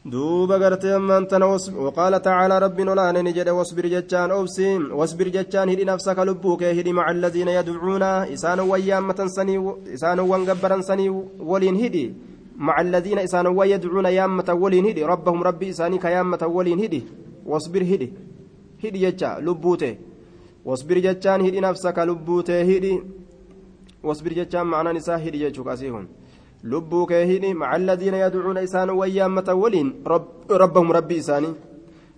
aayaa. 0.09 0.49
دوب 0.49 0.51
غرتي 0.51 0.97
من 0.97 1.27
تنوس 1.27 1.69
وقال 1.69 2.21
تعالى 2.21 2.59
رب 2.59 2.79
ولا 2.79 3.11
نجد 3.11 3.49
واصبر 3.49 3.87
جتان 3.87 4.31
أوبسي 4.31 4.77
واصبر 4.77 5.27
جتان 5.27 5.69
هدي 5.69 5.83
نفسك 5.83 6.19
لبوك 6.19 6.63
هدي 6.63 6.93
مع 6.93 7.11
الذين 7.11 7.47
يدعون. 7.47 8.03
إسان 8.03 8.59
ويامة 8.59 9.27
سني 9.27 9.73
إسان 9.93 10.19
وانقبرا 10.19 10.81
سني 10.81 11.09
ولين 11.39 11.75
هدي. 11.75 12.13
مع 12.57 12.81
الذين 12.81 13.19
إسان 13.19 13.47
ويدعون 13.47 14.05
يامة 14.05 14.49
ولين 14.53 14.85
هدي. 14.85 15.03
ربهم 15.03 15.43
ربي 15.43 15.69
إساني 15.69 15.97
كيامة 15.97 16.41
ولين 16.47 16.79
هدي. 16.79 17.03
واصبر 17.45 17.81
هدي. 17.81 18.13
هدي 18.83 18.99
جتا 18.99 19.39
لبوته. 19.39 19.95
واصبر 20.65 20.97
جتان 20.97 21.41
هدي 21.41 21.59
نفسك 21.59 21.99
لبوته 21.99 22.61
هدي. 22.61 23.03
واصبر 24.03 24.33
جتان 24.33 24.65
معنا 24.67 24.91
نساء 24.91 25.17
هدي 25.17 25.37
جتشوك 25.49 25.67
أسيهم 25.67 26.07
lubbuu 26.63 27.05
kee 27.07 27.25
hidhi 27.25 27.53
maca 27.53 27.71
alladhiina 27.79 28.17
yadcuuna 28.17 28.61
isaan 28.61 28.89
wayyaammata 28.89 29.55
waliin 29.55 29.91
rabbahum 30.61 30.91
rabbi 30.91 31.15
isaanii 31.23 31.53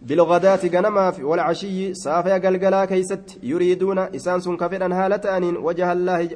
bilgadaati 0.07 0.69
ganamaaf 0.69 1.19
walcashiyyi 1.31 1.95
saafaya 1.95 2.39
galgalaa 2.39 2.87
keeysatti 2.87 3.37
yuriiduuna 3.49 4.09
isaan 4.19 4.41
sun 4.41 4.57
ka 4.57 4.69
fedhan 4.69 4.93
haala 4.99 5.19
ta'aniin 5.25 5.57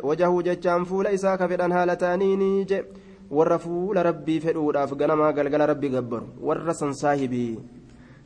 wajahuu 0.09 0.43
jechaan 0.47 0.85
fuula 0.85 1.11
isaa 1.17 1.37
ka 1.37 1.47
fedhan 1.47 1.71
haala 1.77 1.95
ta'aniini 2.03 2.49
je 2.71 2.83
warra 3.31 3.57
fuula 3.63 4.03
rabbii 4.09 4.39
fedhuudhaaf 4.45 4.93
ganamaa 5.01 5.31
galgala 5.33 5.65
rabbi 5.73 5.89
gabbaru 5.95 6.27
warra 6.49 6.73
san 6.81 6.93
saahibii 6.93 7.57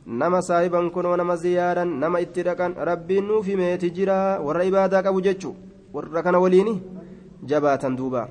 nama 0.06 0.42
saahiban 0.42 0.90
kunoo 0.90 1.16
nama 1.16 1.36
ziyaaran 1.36 1.96
nama 2.04 2.20
itti 2.26 2.42
dhaqan 2.50 2.76
rabbiin 2.90 3.24
nuuf 3.32 3.46
himeeti 3.46 3.90
jira 3.96 4.20
warra 4.46 4.68
ibaadaa 4.70 5.02
qabu 5.08 5.24
jechu 5.28 5.56
warra 5.94 6.22
kana 6.22 6.38
waliini 6.44 6.76
jabaatan 7.52 7.96
duubaa 7.96 8.28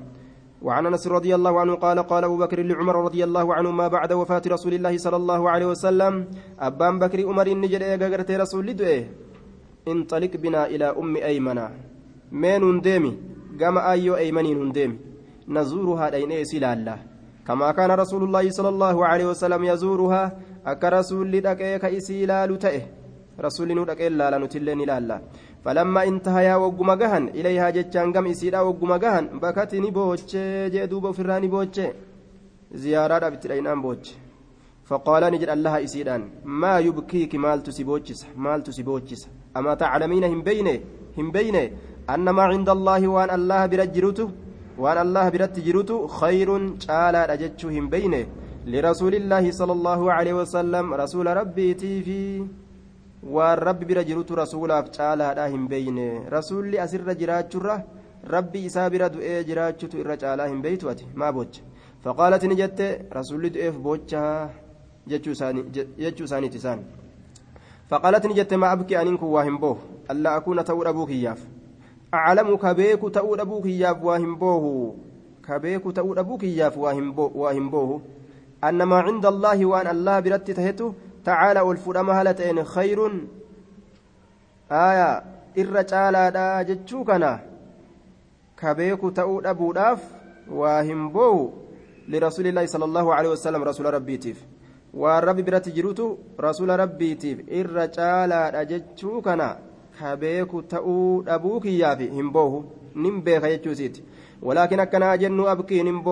وعن 0.62 0.86
انس 0.86 1.08
رضي 1.08 1.34
الله 1.34 1.60
عنه 1.60 1.74
قال 1.74 1.98
قال 2.02 2.24
أبو 2.24 2.36
بكر 2.36 2.58
لعمر 2.62 2.96
رضي 3.04 3.24
الله 3.24 3.54
عنه 3.54 3.70
ما 3.70 3.88
بعد 3.88 4.12
وفاة 4.12 4.42
رسول 4.46 4.74
الله 4.74 4.94
صلى 4.96 5.16
الله 5.16 5.40
عليه 5.50 5.66
وسلم. 5.72 6.14
أبان 6.60 6.98
بكر 6.98 7.18
عمر 7.28 7.48
نجد 7.48 7.82
اغرت 7.82 8.30
رسول 8.30 8.68
الله 8.68 9.08
انطلق 9.88 10.32
بنا 10.36 10.66
إلى 10.66 10.86
أم 11.00 11.16
ايمن 11.16 11.58
من 12.32 12.62
ندمي 12.76 13.12
كما 13.60 13.80
أيو 13.90 14.16
ايمن 14.16 14.46
ندمي 14.68 14.96
نزورها 15.48 16.06
دين 16.10 16.44
سلالا 16.44 16.96
كما 17.46 17.72
كان 17.72 17.90
رسول 17.90 18.22
الله 18.28 18.44
صلى 18.50 18.68
الله 18.68 18.96
عليه 19.06 19.26
وسلم 19.32 19.64
يزورها 19.64 20.24
اك 20.66 20.82
رسول 20.84 21.40
دقيق 21.40 21.84
اسيلال 21.84 22.58
تئه 22.58 22.82
رسول 23.40 23.68
ندق 23.78 24.00
الا 24.06 24.30
لا 25.00 25.18
نتلني 25.66 25.84
لالا 25.84 25.84
فلما 25.84 26.08
انتهيا 26.08 26.56
وقما 26.56 26.94
جهن 26.94 27.28
إليها 27.28 27.70
جتشان 27.70 28.12
قم 28.12 28.26
إسيرا 28.26 28.60
وقما 28.60 28.96
جهن 28.96 29.26
بكتني 29.38 29.90
بوتشي 29.90 30.68
جدوب 30.68 31.10
فراني 31.10 31.48
بوتشي 31.48 31.92
زيارة 32.72 33.28
بترينان 33.28 33.82
بوتشي 33.82 34.14
فقال 34.84 35.32
نجد 35.32 35.48
الله 35.48 35.84
إسيران 35.84 36.22
ما 36.44 36.78
يبكيك 36.78 37.34
مال 37.34 37.62
تسيبوتشس 37.62 38.26
مال 38.36 38.62
تسيبوتشس 38.62 39.28
أما 39.56 39.74
تعلمين 39.74 40.24
هم 40.24 40.42
بينه 40.42 40.80
هم 41.18 41.30
بينه 41.30 41.70
أن 42.10 42.30
ما 42.30 42.42
عند 42.42 42.68
الله 42.68 43.08
وأن 43.08 43.30
الله 43.30 43.66
برجرته 43.66 44.30
waan 44.80 44.98
allah 44.98 45.30
biratti 45.30 45.62
jirutu 45.66 46.08
khayrun 46.08 46.78
caalaadha 46.84 47.36
jechuu 47.42 47.68
hin 47.68 47.88
beyne 47.94 48.20
lirasuulillaahi 48.72 49.52
sala 49.52 49.72
allaahu 49.78 50.10
aleyhi 50.16 50.38
wasalam 50.38 50.94
rasuula 51.02 51.34
rabbiitii 51.40 52.02
fi 52.06 52.18
waan 53.22 53.58
rabbi 53.58 53.84
bira 53.84 54.04
jirutu 54.04 54.34
rasuulaaf 54.34 54.90
caalaadha 54.90 55.48
hin 55.48 55.66
beyne 55.68 56.24
rasuulli 56.30 56.78
asirra 56.78 57.14
jiraachurra 57.14 57.82
rabbi 58.34 58.64
isaa 58.68 58.90
bira 58.90 59.08
du'ee 59.08 59.44
jiraachutu 59.44 59.98
irra 60.00 60.16
caalaa 60.16 60.46
hin 60.46 60.62
beytu 60.62 60.90
ati 60.90 61.08
maa 61.14 61.32
bocha 61.32 61.62
faqaalat 62.04 62.42
ni 62.44 62.56
jette 62.56 62.86
rasuulli 63.18 63.50
du'eef 63.50 63.76
bochaa 63.76 64.48
jechuu 65.06 65.32
isaaniiti 66.24 66.58
isaan 66.58 66.84
فقالت 67.90 68.26
نجت 68.26 68.54
ما 68.54 68.72
أبكي 68.72 69.02
أنك 69.02 69.22
واهم 69.22 69.58
بوه 69.58 69.78
ألا 70.10 70.36
أكون 70.36 70.64
تؤول 70.64 70.86
أبوك 70.86 71.10
إياف 71.10 71.48
أعلم 72.14 72.56
كبيك 72.56 73.00
تؤول 73.14 73.40
أبوك 73.40 73.66
إياف 73.66 74.02
واهم 74.02 74.36
بوه 74.36 74.94
كبيك 75.48 75.82
تؤول 75.82 76.18
أبوك 76.18 76.44
إياف 76.44 76.78
واهم 76.78 77.12
بوه, 77.12 77.36
واهم 77.36 77.70
بوه 77.70 78.00
أن 78.64 78.82
ما 78.82 78.96
عند 78.96 79.26
الله 79.26 79.64
وأن 81.26 81.56
الله 81.56 81.60
برت 81.60 81.60
تهته 81.60 81.60
تعالى 81.60 81.60
والفرام 81.60 82.10
هلتين 82.10 82.64
خير 82.64 83.28
آية 84.72 85.22
الرجال 85.58 86.30
دا 86.32 86.62
جتشوكنا 86.62 87.40
كبيك 88.58 89.00
تؤول 89.16 89.46
أبو 89.46 89.72
داف 89.72 90.02
واهم 90.50 91.12
بوه 91.12 91.52
لرسول 92.08 92.46
الله 92.46 92.66
صلى 92.66 92.84
الله 92.84 93.14
عليه 93.14 93.28
وسلم 93.28 93.62
رسول 93.62 93.94
ربي 93.94 94.16
تيف 94.16 94.46
waan 94.94 95.22
rabbi 95.22 95.42
biratti 95.42 95.72
jirutu 95.72 96.18
rasuula 96.38 96.76
rabbiitiif 96.76 97.38
irra 97.48 97.88
caalaadha 97.88 98.64
jechuu 98.64 99.22
kana 99.22 99.56
ka 99.98 100.16
beeku 100.16 100.62
ta'uu 100.62 101.22
dhabuu 101.22 101.60
kiyyaafi 101.60 102.10
hin 102.10 102.32
boohu 102.32 102.64
nin 102.94 103.22
beeka 103.22 103.48
jechuusiiti 103.50 104.04
walaakin 104.42 104.80
akkanaa 104.80 105.16
jennu 105.16 105.48
abkiin 105.48 106.02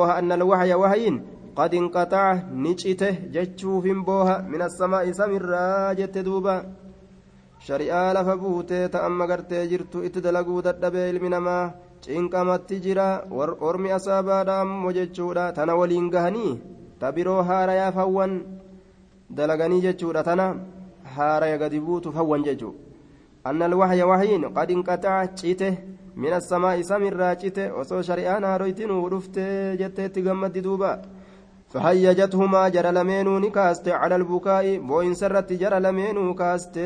hin 3.86 4.04
booha 4.08 4.36
min 4.50 4.62
assamaa'i 4.68 5.14
samirraa 5.20 5.94
jette 6.00 6.20
duuba 6.28 6.54
shari'aa 7.66 8.12
lafa 8.16 8.36
buutee 8.42 8.84
ta'amma 8.94 9.26
gartee 9.30 9.64
jirtu 9.72 10.04
itti 10.08 10.20
dalaguu 10.26 10.60
dadhabee 10.66 11.08
ilmi 11.12 11.28
namaa 11.34 11.64
cinqamatti 12.04 12.80
jira 12.84 13.08
ormi 13.70 13.90
asaabaadha 13.98 14.60
ammoo 14.64 14.92
jechuudha 14.98 15.52
tana 15.56 15.78
waliin 15.80 16.08
gahanii 16.14 16.52
ta 17.00 17.12
biroo 17.12 17.42
haarayaaf 17.50 17.94
hawwan 18.02 18.38
dalaganii 19.40 19.80
jechuudha 19.86 20.22
tana 20.30 20.46
haaraya 21.16 21.58
gadi 21.58 21.80
buutuuf 21.80 22.14
hawwan 22.14 22.44
jechuu 22.48 22.74
anna 23.44 23.64
alwahya 23.70 24.06
wahyiin 24.06 24.50
qad 24.56 24.70
inqaxaca 24.70 25.34
cite 25.38 25.68
min 26.22 26.32
assamaa'i 26.40 26.84
samirraa 26.90 27.34
cite 27.42 27.70
osoo 27.82 28.02
shari'aan 28.08 28.44
haaroytinuu 28.50 29.04
dhufte 29.10 29.44
jetteetti 29.80 30.22
gammaddi 30.28 30.62
duuba 30.66 30.90
fahayyajathumaa 31.72 32.70
jara 32.70 32.92
lameenuu 32.92 33.38
ni 33.44 33.50
kaaste 33.50 33.90
cala 33.90 34.14
albukaa'i 34.20 34.78
boo'insa 34.90 35.26
irratti 35.28 35.56
jara 35.62 35.80
lameenuu 35.86 36.34
kaaste 36.34 36.84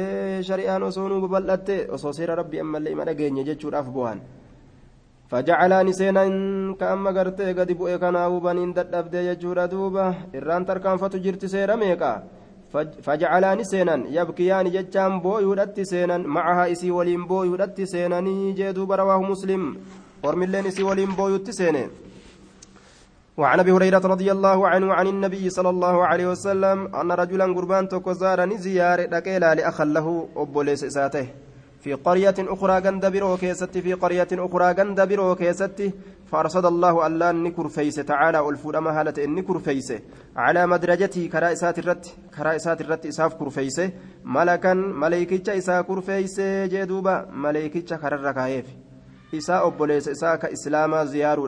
shari'aan 0.49 0.83
osoo 0.89 1.09
nuu 1.09 1.21
babal'atte 1.25 1.77
osoo 1.97 2.12
seera 2.19 2.35
rabbi 2.41 2.61
ammallee 2.65 2.93
ima 2.97 3.05
dhageenye 3.09 3.45
jechuudhaaf 3.51 3.87
bu'an 3.97 4.19
fajacalaani 5.31 5.95
seenan 6.01 6.35
ka 6.81 6.91
amma 6.97 7.12
gartee 7.19 7.55
gadi 7.61 7.75
bu'e 7.81 7.97
kanaa'uu 8.05 8.41
baniin 8.49 8.75
dadhabde 8.79 9.23
jechuudha 9.31 9.69
duuba 9.71 10.05
irraan 10.41 10.67
tarkaanfatu 10.71 11.23
jirti 11.25 11.49
seera 11.55 11.77
meeqa 11.83 12.12
fajacalaani 13.07 13.65
seenan 13.73 14.07
yabkiyaani 14.19 14.71
jechaan 14.77 15.21
booyuudhatti 15.25 15.85
seenan 15.95 16.27
macahaa 16.37 16.69
isii 16.75 16.91
waliin 16.99 17.25
booyuudhatti 17.31 17.87
seenanii 17.97 18.53
jee 18.59 18.73
duuba 18.79 18.97
rawaahu 19.03 19.25
muslim 19.35 19.75
ormilleen 20.23 20.67
isii 20.73 20.83
waliin 20.91 21.15
booyuutti 21.19 21.53
seene 21.61 21.83
وعن 23.37 23.61
أبي 23.61 23.73
هريرة 23.73 23.99
رضي 23.99 24.33
الله 24.33 24.69
عنه 24.69 24.95
عن 24.95 25.07
النبي 25.07 25.51
صلى 25.51 25.71
الله 25.71 26.07
عليه 26.07 26.27
وسلم 26.27 26.95
أن 26.95 27.12
رجلا 27.12 27.45
قربان 27.45 27.89
تكزارني 27.89 28.59
زياره 28.59 29.05
دقيلا 29.05 29.55
لأخ 29.55 29.81
له 29.83 30.29
ابوليس 30.37 30.85
ساته 30.85 31.27
في 31.81 31.93
قرية 31.95 32.35
أخرى 32.39 32.81
جند 32.81 33.07
برو 33.12 33.37
كيست 33.37 33.79
في 33.79 33.93
قرية 33.93 34.29
أخرى 34.33 34.75
جند 34.75 35.09
برو 35.09 35.35
كيست 35.35 35.93
فأرصد 36.26 36.67
الله 36.67 37.06
ألا 37.06 37.33
نكر 37.33 37.69
فيس. 37.69 37.95
تعالى 37.95 38.49
ألفود 38.49 38.76
أما 38.76 39.00
هالة 39.00 39.25
النكر 39.25 39.59
فيس. 39.59 39.93
على 40.37 40.67
مدرجته 40.67 41.26
كرائسات 41.33 41.78
الرت 41.78 42.17
كرائسات 42.37 42.80
الرت 42.80 43.06
إساف 43.06 43.35
كر 43.35 43.50
فيس. 43.50 43.80
ملكا 44.25 44.75
ملائكة 44.75 45.59
إسا 45.59 45.80
كر 45.80 46.00
فيس. 46.00 46.41
جدوبا 46.41 47.26
ملائكة 47.33 47.97
كرر 47.97 48.33
كايف 48.33 48.67
إسا 49.35 49.67
أبوليس 49.67 50.09
إسا 50.09 50.37
كإسلاما 50.37 51.04
زيار 51.04 51.41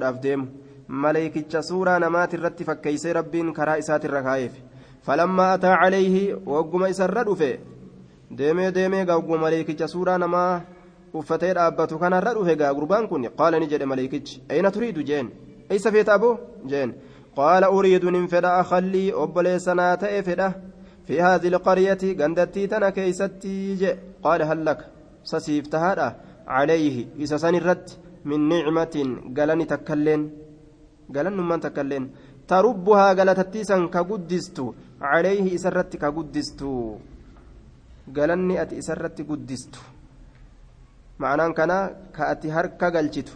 الأفديم 0.90 1.02
ملائكة 1.02 1.60
سورة 1.60 1.98
نمات 1.98 2.34
الرت 2.34 2.62
فكيس 2.62 3.06
رب 3.06 3.52
كرائسات 3.52 4.04
الركايف 4.04 4.52
فلما 5.02 5.54
أتى 5.54 5.66
عليه 5.66 6.34
وقم 6.46 6.84
إسر 6.84 7.28
رفه 7.28 7.58
deemee 8.30 8.72
deemee 8.72 9.04
gagguma 9.04 9.38
maleekicha 9.38 9.88
suuraa 9.88 10.18
namaa 10.18 10.60
uffatee 11.14 11.54
dhaabbatu 11.54 11.98
kanarra 11.98 12.34
dhufe 12.34 12.56
gaa 12.56 12.74
gurbaan 12.74 13.08
kun 13.08 13.28
qaala 13.36 13.60
ni 13.60 13.66
jedhe 13.66 13.84
maleekichi 13.84 14.42
ayna 14.48 14.70
turiidu 14.70 15.02
jeen 15.02 15.30
eessa 15.70 15.92
feeta 15.92 16.14
aboo 16.14 16.38
jeen 16.66 16.94
qaala 17.36 17.70
uriidu 17.70 18.10
nin 18.10 18.28
fedha 18.28 18.58
akhallii 18.58 19.12
obboleessanaa 19.12 19.96
ta'e 19.96 20.22
fedha 20.22 20.52
fi 21.06 21.18
haadhi 21.18 21.50
lqaryati 21.50 22.14
gandattii 22.14 22.68
tana 22.68 22.90
keeysatti 22.92 23.76
je 23.82 23.96
qaala 24.24 24.46
hallaka 24.46 24.84
sasiif 25.22 25.68
tahaadha 25.68 26.14
calayhi 26.46 27.08
isa 27.18 27.38
san 27.38 27.54
irratti 27.54 27.98
min 28.24 28.48
nicmatin 28.48 29.34
galani 29.36 29.66
takkalleen 29.66 30.43
galannummaan 31.10 31.60
takkalleen 31.60 32.10
tarubbuhaa 32.46 33.14
galatattiisan 33.14 33.88
ka 33.94 34.04
guddistu 34.04 34.74
calayhi 35.00 35.54
isa 35.56 35.68
irratti 35.72 35.98
ka 35.98 36.10
guddistu 36.16 36.70
galanni 38.16 38.58
ati 38.62 38.76
isarratti 38.82 39.24
guddistu 39.24 39.80
ma'anaan 41.18 41.54
kana 41.58 41.78
ka 42.16 42.28
ati 42.32 42.48
harka 42.56 42.90
galchitu 42.90 43.32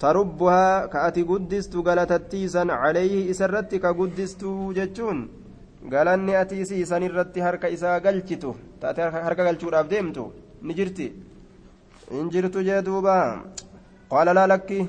tarubbuhaa 0.00 0.88
ka 0.92 0.98
ati 1.08 1.22
guddistu 1.30 1.82
galatattiisan 1.82 2.68
calayhi 2.68 3.28
isarratti 3.32 3.80
ka 3.84 3.92
guddistu 3.92 4.72
jechuun 4.78 5.28
galanni 5.92 6.34
ati 6.42 6.60
isiisan 6.62 7.02
irratti 7.08 7.40
harka 7.46 7.68
isaa 7.76 8.00
galchitu 8.00 8.50
taate 8.80 9.00
harka 9.26 9.42
galchuudhaaf 9.48 9.88
deemtu 9.92 10.24
ni 10.62 10.74
jirti 10.78 11.06
in 12.18 12.30
jirtu 12.32 12.62
jee 12.68 12.80
duuba 12.88 13.16
qaala 14.10 14.32
laa 14.38 14.46
lakki 14.52 14.80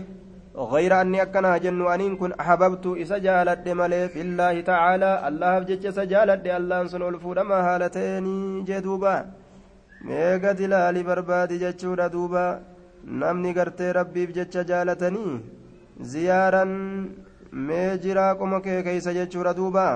غير 0.57 1.01
أني 1.01 1.23
أكنا 1.23 1.57
جن 1.64 1.81
أنين 1.95 2.16
كن 2.16 2.33
أحببت 2.33 2.87
إسا 3.03 3.18
جالت 3.18 3.68
ملي 3.68 4.09
في 4.12 4.21
الله 4.27 4.55
تعالى 4.61 5.29
الله 5.29 5.59
بجج 5.59 5.85
سجالت 5.99 6.47
الله 6.47 6.87
سن 6.92 7.03
الفود 7.03 7.38
ما 7.38 7.59
هالتين 7.66 8.27
جدوبا 8.68 9.16
ميغا 10.07 10.53
دلالي 10.59 11.03
برباد 11.09 11.51
جچورا 11.62 12.07
دوبا 12.14 12.47
نمني 13.21 13.51
غرتي 13.57 13.88
ربي 13.99 14.23
بجج 14.29 14.55
جالتني 14.71 15.27
زيارا 16.12 16.64
ميجرا 17.66 18.27
قم 18.38 18.53
كي 18.64 18.83
كيس 18.87 19.07
جچورا 19.18 19.53
دوبا 19.59 19.88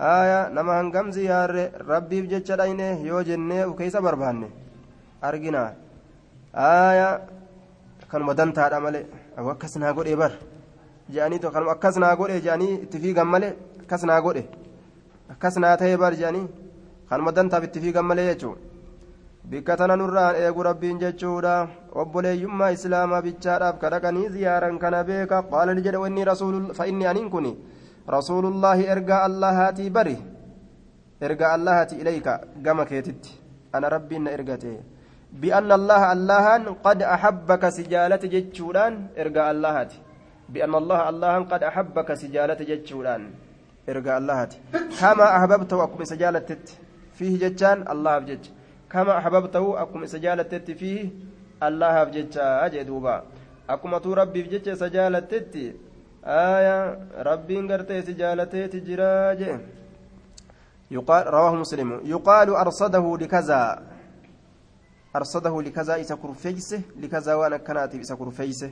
آية 0.00 0.40
نما 0.54 0.80
هنگم 0.80 1.10
زيار 1.16 1.70
ربي 1.90 2.18
بجج 2.22 2.48
داينه 2.60 2.90
يو 3.08 3.20
جنة 3.28 3.66
وكيس 3.66 3.96
بربانه 3.96 4.48
أرجنا 5.24 5.64
آية 6.54 7.10
kanuma 8.13 8.33
dantaadha 8.39 8.79
malee 8.85 9.05
akkas 9.53 9.75
naa 9.81 9.93
godhe 9.97 10.15
bar 10.21 10.31
jedhanii 11.13 11.39
kanuma 11.55 11.71
akkas 11.75 11.95
naa 12.03 12.15
godhe 12.19 12.35
jedhanii 12.45 12.73
itti 12.85 12.99
fiigan 13.03 13.27
malee 13.33 13.53
akkas 13.83 14.03
naa 14.09 14.19
godhe 14.25 14.43
akkas 15.33 15.57
naa 15.63 15.73
ta'e 15.81 15.97
bar 16.03 16.13
jedhanii 16.19 16.45
kanuma 17.09 17.31
dantaaf 17.37 17.63
itti 17.67 17.83
fiigan 17.85 18.05
malee 18.09 18.27
jechuudha 18.29 18.61
bikka 19.49 19.77
tana 19.79 19.95
nurraan 20.01 20.35
eegu 20.43 20.67
rabbiin 20.69 20.99
jechuudha 21.03 21.55
obboleeyyummaa 22.03 22.71
islaamaa 22.77 23.25
bichaadhaaf 23.25 23.81
kadhaqanii 23.83 24.29
ziyaaran 24.35 24.79
kana 24.83 25.03
beeka 25.09 25.43
qaala 25.51 25.73
ni 25.73 25.81
jedhe 25.87 26.03
wanni 26.05 26.29
fa'inni 26.79 27.09
aniin 27.11 27.29
kun 27.33 27.49
rasuulullaahi 28.15 28.89
ergaa 28.95 29.23
allahaatii 29.29 29.89
bari 29.89 30.17
ergaa 31.27 31.53
allahaatii 31.57 32.01
ilayka 32.05 32.41
gama 32.65 32.85
keetitti 32.85 33.39
ana 33.73 33.89
rabbiin 33.89 34.23
na 34.23 34.31
ergate. 34.37 34.92
بأن 35.33 35.71
الله 35.71 36.11
اللهان 36.11 36.63
قد 36.85 37.01
أحبك 37.01 37.69
سجالة 37.69 38.21
جتشولان 38.33 38.93
إرجاء 39.17 39.51
اللهات. 39.51 39.93
بأن 40.49 40.75
الله 40.75 41.09
اللهان 41.09 41.43
قد 41.43 41.63
أحبك 41.63 42.13
سجالة 42.13 42.59
جتشولان 42.69 43.21
إرجاء 43.89 44.17
اللهات. 44.17 44.53
كما 44.99 45.25
أحببته 45.37 45.83
أكم 45.83 46.03
سجالة 46.03 46.49
فيه 47.17 47.39
جتشان 47.39 47.87
الله 47.93 48.17
بجج 48.19 48.45
كما 48.89 49.17
أحببته 49.17 49.81
أكم 49.81 50.05
سجالة 50.05 50.53
فيه 50.79 51.09
الله 51.63 52.03
بجج 52.03 52.37
أجدوبا 52.37 53.23
أكم 53.69 53.97
تو 53.97 54.13
ربي 54.13 54.41
بجج 54.43 54.73
سجالة 54.73 55.31
آية 56.25 56.99
ربي 57.17 57.57
قرتي 57.69 58.01
سجالة 58.01 58.53
تجراج 58.73 59.41
يقال 60.91 61.27
رواه 61.27 61.55
مسلم. 61.55 62.01
يقال 62.05 62.49
أرصده 62.49 63.17
لكذا. 63.21 63.92
أرصده 65.15 65.61
لكذا 65.61 66.01
إسا 66.01 66.15
كرفيسه 66.15 66.81
لكذا 66.99 67.33
وأنا 67.33 67.57
كناتي 67.57 68.01
إسا 68.01 68.15
كرفيسه 68.15 68.71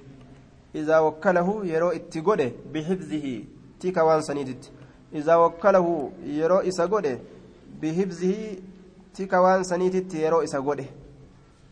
إذا 0.75 0.99
وكله 0.99 1.65
يرو 1.65 1.89
اتقوده 1.89 2.51
بحفظه 2.73 3.43
تيكا 3.79 4.01
وان 4.01 4.21
سنيدت. 4.21 4.71
إذا 5.13 5.35
وكله 5.35 6.11
يرو 6.23 6.57
إسقوده 6.57 7.19
بحفظه 7.81 8.33
تيكا 9.13 9.37
وان 9.37 9.63
سنيدت 9.63 10.13
يرو 10.13 10.41
إسقوده 10.43 10.85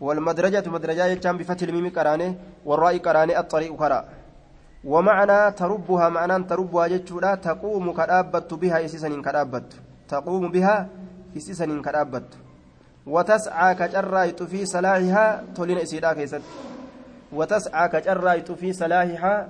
والمدرجة 0.01 0.69
مدرجة 0.69 1.05
يجام 1.05 1.37
بفتح 1.37 1.67
الميم 1.67 1.89
قرانه 1.89 2.35
والراء 2.65 2.97
قرانه 2.97 3.39
الطريق 3.39 3.75
كرا. 3.75 4.05
ومعنى 4.83 5.51
تربها 5.51 6.09
معنى 6.09 6.43
تربها 6.43 6.87
جتشولا 6.87 7.35
تقوم 7.35 7.91
كرابت 7.91 8.53
بها 8.53 8.85
إسيسن 8.85 9.21
كرابت. 9.21 9.73
تقوم 10.07 10.51
بها 10.51 10.89
إسيسن 11.37 11.81
كرابت. 11.81 12.29
وتسعى 13.09 13.75
كجرايت 13.75 14.43
في 14.43 14.65
صلاحها 14.65 15.43
تولين 15.55 15.77
إسيدا 15.77 16.13
كيست. 16.13 16.41
وتسعى 17.33 17.87
كجرايت 17.89 18.51
في 18.51 18.73
صلاحها 18.73 19.49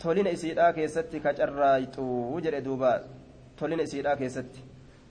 تولين 0.00 0.26
إسيدا 0.26 0.70
كيست 0.70 1.16
كجرايت 1.24 1.98
وجر 1.98 2.58
دوبا 2.58 2.92
تولين 3.58 3.80
إسيدا 3.80 4.14
كيست. 4.14 4.50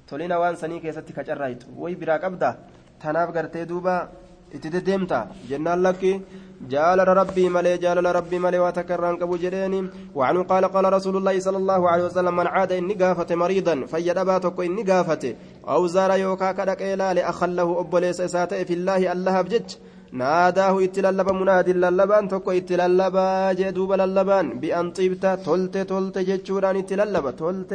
تولين 0.07 0.33
وان 0.33 0.55
سني 0.55 0.79
كيست 0.79 1.11
كجرايت 1.11 1.63
وي 1.77 1.95
براك 1.95 2.23
أبدا 2.23 2.57
تناف 3.01 3.29
غرتي 3.35 3.65
دوبا 3.65 4.09
itti 4.53 4.69
deddeemta. 4.69 5.27
Jennaan 5.49 5.81
lakki 5.81 6.21
jaalala 6.69 7.13
rabbii 7.21 7.49
malee 7.49 7.77
jaalala 7.77 8.13
rabbii 8.13 8.39
malee 8.39 8.59
waa 8.59 8.71
takka 8.71 8.93
irraan 8.93 9.17
qabu 9.17 9.37
jedheeni. 9.37 9.89
وعنه 10.15 10.43
قال 10.43 10.65
قال 10.65 10.93
رسول 10.93 11.17
الله 11.17 11.39
صلى 11.39 11.57
الله 11.57 11.89
عليه 11.89 12.03
وسلم 12.05 12.35
من 12.35 12.47
عاد 12.47 12.71
إني 12.71 12.93
قافة 12.93 13.35
مريضا 13.35 13.85
فيدبا 13.91 14.37
تكو 14.37 14.61
إني 14.61 14.83
قافة 14.83 15.35
أو 15.67 15.87
زار 15.87 16.11
يوكا 16.15 16.51
كدك 16.51 16.81
إلى 16.81 17.21
أخله 17.21 17.79
أبوليس 17.79 18.21
إساتئ 18.21 18.65
في 18.65 18.73
الله 18.73 19.11
الله 19.11 19.41
بجج 19.41 19.69
ناداه 20.11 20.75
اتلالبا 20.83 21.33
منادي 21.33 21.73
للبان 21.73 22.27
تكو 22.31 22.51
اتلالبا 22.51 23.53
جدوب 23.59 23.91
للبان 24.01 24.45
بأن 24.61 24.91
طيبت 24.95 25.25
تلت 25.45 25.75
تلت 25.91 26.15
جتشوران 26.29 26.75
اتلالبا 26.81 27.31
تلت 27.39 27.71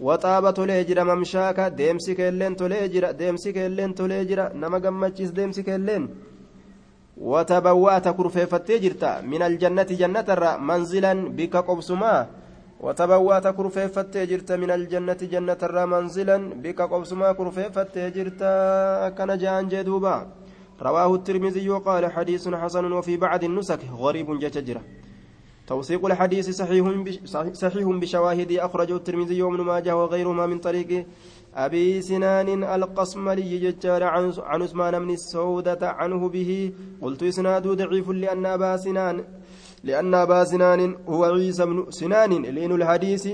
waxaaba 0.00 0.52
tolee 0.52 0.84
jira 0.84 1.04
mamshaaka 1.04 1.70
deemsi 1.70 2.14
keelleen 2.14 2.56
tolee 2.56 2.88
jira 2.88 3.12
deemsi 3.12 3.52
keelleen 3.52 3.94
tolee 3.94 4.24
jira 4.24 4.50
nama 4.54 4.80
gammachiis 4.80 5.32
deemsi 5.34 5.62
keelleen 5.64 6.08
watabawwa'ata 7.16 8.12
kurfeeffattee 8.12 8.78
jirta 8.80 9.22
min 9.22 9.42
aljannati 9.42 9.96
jannatarra 9.96 10.58
manzilan 10.58 11.30
bika 11.36 11.62
qobsumaa 11.62 12.26
watabawwa'ata 12.80 13.52
kurfeeffattee 13.52 14.26
jirta 14.26 14.56
min 14.56 14.70
aljannati 14.70 15.26
jannatarra 15.32 15.86
manzilan 15.86 16.42
bika 16.62 16.86
qobsumaa 16.88 17.34
kurfeeffattee 17.34 18.10
jirta 18.14 18.50
akkana 19.06 19.36
ja'an 19.36 19.68
jee 19.70 19.84
duuba 19.84 20.26
رواه 20.78 21.14
الترمذي 21.14 21.70
وقال 21.70 22.06
حديث 22.12 22.48
حسن 22.48 22.92
وفي 22.92 23.16
بعض 23.16 23.44
النسك 23.44 23.80
غريب 23.98 24.38
جتجره 24.38 24.82
توثيق 25.67 26.05
الحديث 26.05 26.49
صحيح 26.49 26.85
صحيح 27.53 27.87
بشواهد 27.87 28.51
أخرجه 28.51 28.95
الترمذي 28.95 29.41
وابن 29.41 29.61
ماجه 29.61 29.95
وغيرهما 29.95 30.45
من 30.45 30.59
طريق 30.59 31.05
أبي 31.55 32.01
سنان 32.01 32.63
القصملي 32.63 33.59
ججار 33.59 34.03
عن 34.03 34.33
عن 34.37 34.61
عثمان 34.61 34.99
بن 34.99 35.09
السودة 35.09 35.79
عنه 35.81 36.29
به. 36.29 36.71
قلت 37.01 37.23
إسناد 37.23 37.67
ضعيف 37.67 38.09
لأن 38.09 38.45
أبا 38.45 38.77
سنان 38.77 39.23
لأن 39.83 40.13
أبا 40.13 40.43
سنان 40.43 40.95
هو 41.07 41.23
عيسى 41.23 41.65
بن 41.65 41.91
سنان. 41.91 42.41
لين 42.41 42.71
الحديث 42.71 43.27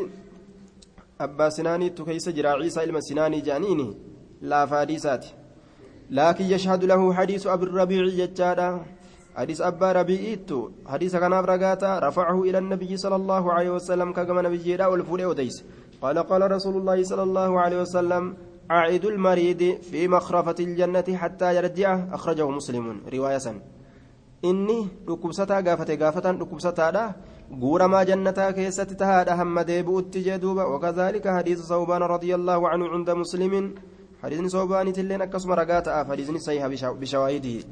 أبا 1.21 1.49
سنان 1.49 1.95
تكيس 1.95 2.29
جرى 2.29 2.47
عيسى 2.47 2.83
إلما 2.83 2.99
سنان 2.99 3.41
جانيني 3.41 3.97
لا 4.41 4.65
فاديسات. 4.65 5.25
لكن 6.09 6.45
يشهد 6.45 6.83
له 6.83 7.13
حديث 7.13 7.47
أبي 7.47 7.65
الربيع 7.65 8.05
ججارا 8.05 8.85
حديث 9.35 9.61
أبا 9.61 9.91
ربيئت 9.91 10.51
حديث 10.87 11.15
كان 11.15 11.33
رقاتا 11.33 11.99
رفعه 11.99 12.43
إلى 12.43 12.57
النبي 12.57 12.97
صلى 12.97 13.15
الله 13.15 13.53
عليه 13.53 13.69
وسلم 13.69 14.13
كما 14.13 14.41
نبي 14.41 14.57
جيدا 14.57 14.87
والفول 14.87 15.25
وديس 15.25 15.63
قال 16.01 16.17
قال 16.19 16.51
رسول 16.51 16.75
الله 16.77 17.03
صلى 17.03 17.23
الله 17.23 17.59
عليه 17.59 17.81
وسلم 17.81 18.23
عائد 18.69 19.05
المريض 19.05 19.61
في 19.91 20.07
مخرفة 20.07 20.55
الجنة 20.59 21.07
حتى 21.21 21.55
يرجع 21.55 21.99
أخرجه 22.11 22.49
مسلم 22.49 23.01
رواية 23.13 23.47
inni 24.41 24.89
dhukkubsataa 25.07 25.61
gaafate 25.61 25.97
gaafatan 25.97 26.37
dhukkubsataadha 26.39 27.01
guuramaa 27.61 28.05
jannataa 28.09 28.53
keessatti 28.53 28.95
tahaadha 29.01 29.35
hamma 29.35 29.65
deebi'utti 29.67 30.21
jee 30.27 30.37
duuba 30.43 30.67
wakadaalika 30.73 31.33
hadiisu 31.37 31.63
sawbaan 31.63 32.05
radiyallaahu 32.11 32.69
canhu 32.71 32.87
cunda 32.93 33.15
muslimin 33.21 33.67
hadiisni 34.21 34.49
sawbaaniitilleen 34.53 35.25
akkasuma 35.25 35.59
ragaa 35.61 35.81
ta'aaf 35.87 36.07
hadiisni 36.13 36.39
sahiha 36.39 36.93
bishawaahidihi 37.01 37.65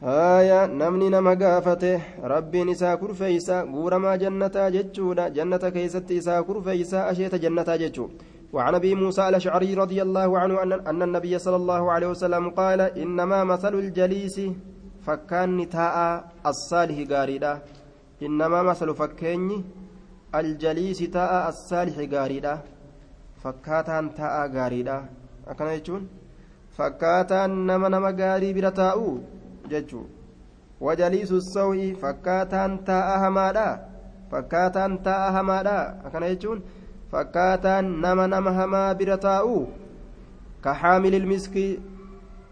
haya 0.00 0.66
namni 0.66 1.10
nama 1.10 1.36
gaafate 1.36 1.92
rabbiin 2.32 2.68
isaa 2.68 2.96
kurfeeysa 2.96 3.64
guuramaa 3.66 4.16
jannataa 4.16 4.70
jechuudha. 4.70 5.30
Jannata 5.30 5.70
keessatti 5.70 6.16
isaa 6.16 6.42
kurfeeysa 6.42 7.06
asheeta 7.06 7.38
jannataa 7.38 7.78
jechuu. 7.78 8.10
وعن 8.52 8.74
ابي 8.74 8.94
موسى 8.94 9.28
الاشعري 9.28 9.74
رضي 9.74 10.02
الله 10.02 10.38
عنه 10.38 10.62
ان 10.62 10.72
ان 10.72 11.02
النبي 11.02 11.38
صلى 11.38 11.56
الله 11.56 11.92
عليه 11.92 12.08
وسلم 12.14 12.50
قال 12.50 12.80
انما 12.80 13.44
مثل 13.44 13.74
الجليس 13.74 14.40
فكان 15.06 15.68
تاء 15.68 15.96
الصالح 16.46 16.96
غاريدا 17.12 17.52
انما 18.22 18.62
مثل 18.62 18.94
فكيني 18.94 19.64
الجليس 20.34 20.98
تاء 20.98 21.48
الصالح 21.48 21.96
غاريدا 22.14 22.54
فكاتان 23.42 24.14
تاء 24.18 24.34
غاريدا 24.56 24.96
اكن 25.50 25.66
يجون 25.66 26.02
فكاتان 26.76 27.50
نما 27.66 27.88
نما 27.88 28.10
غاري 28.20 28.50
برتاؤ 28.56 29.00
jechuun. 29.72 30.06
Wajaliisu 30.80 31.40
sawii 31.40 31.94
fakkaataan 32.02 32.78
taa'a 32.88 33.18
hamaadha. 33.24 33.68
Fakkaataan 34.30 34.98
taa'a 35.06 35.30
hamaadha. 35.36 35.78
Akkana 36.06 36.28
jechuun 36.32 36.62
fakkaataan 37.12 37.86
nama 38.02 38.26
nama 38.34 38.52
hamaa 38.58 38.94
bira 38.94 39.16
taa'u 39.26 39.56
ka 40.64 40.74
haamilil 40.82 41.26
miskii 41.32 41.70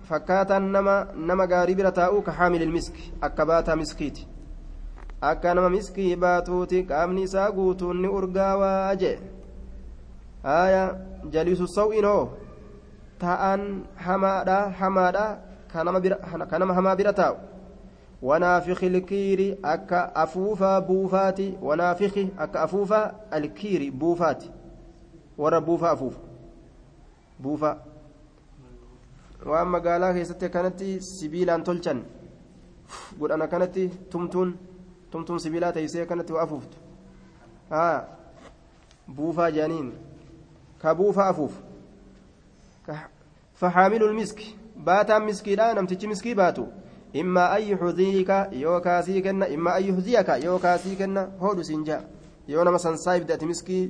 fakkaataan 0.08 0.66
nama 0.74 0.96
nama 1.30 1.46
gaarii 1.52 1.74
bira 1.80 1.92
taa'u 2.00 2.22
ka 2.26 2.32
haamilil 2.32 2.72
miski. 2.76 3.12
Akka 3.20 3.46
baataa 3.46 3.76
miskiiti. 3.76 4.26
Akka 5.30 5.54
nama 5.54 5.70
miskii 5.70 6.16
baatuuti 6.16 6.82
qaamni 6.90 7.22
isaa 7.28 7.50
guutuun 7.52 8.02
ni 8.02 8.08
urgaawaa 8.18 8.94
jee. 9.02 9.18
Haya 10.42 10.84
jaliisu 11.32 11.66
saw'inoo 11.76 12.22
ta'an 13.18 13.62
hamaadha 14.06 14.58
hamaadha 14.80 15.26
kanama 15.72 16.74
hamaa 16.74 16.96
bira 16.96 17.12
taa'u 17.12 17.36
ilkiiri 18.82 19.58
akka 19.62 20.14
afuufaa 20.14 20.80
buufaati 20.80 21.58
wanaafiqi 21.62 22.32
akka 22.36 22.62
afuufaa 22.62 23.12
alkiiri 23.30 23.90
buufaati 23.90 24.50
warra 25.38 25.60
buufaa 25.60 25.90
afuufa 25.90 26.20
buufaa 27.42 27.76
waan 29.46 29.68
magaalaa 29.68 30.12
keessatti 30.12 30.44
akkanatti 30.44 31.00
sibiilaan 31.00 31.62
tolchan 31.62 32.04
godhan 33.18 33.42
akkanatti 33.42 33.88
tumtuun 34.10 34.58
tumtuun 35.10 35.40
sibiilaa 35.40 35.72
teessee 35.72 36.02
akkanatti 36.02 36.32
waa 36.32 36.42
afuuftu 36.42 36.76
haa 37.70 38.04
buufaa 39.16 39.50
jedhaniin 39.50 39.92
ka 40.82 40.94
buufaa 40.94 41.28
afuufu 41.28 41.62
fahaamilul 43.60 44.14
miski 44.14 44.56
baataan 44.88 45.24
miskiidha 45.28 45.70
namtichi 45.78 46.10
miskii 46.12 46.34
baatu 46.42 46.66
immaa 47.22 47.48
an 47.56 47.62
yuxdiika 47.70 48.36
yookaa 48.64 49.00
sii 49.06 49.22
kenna 49.26 49.46
immaa 49.56 49.74
an 49.78 49.88
yuxdiyaka 49.88 50.36
yookaa 50.46 50.76
sii 50.84 50.96
kenna 51.00 51.22
hoodhu 51.40 51.64
siin 51.70 51.84
jaa 51.88 52.02
yoo 52.52 52.64
nama 52.64 52.78
san 52.84 52.96
saayibde 53.06 53.34
ati 53.34 53.46
miskii 53.52 53.82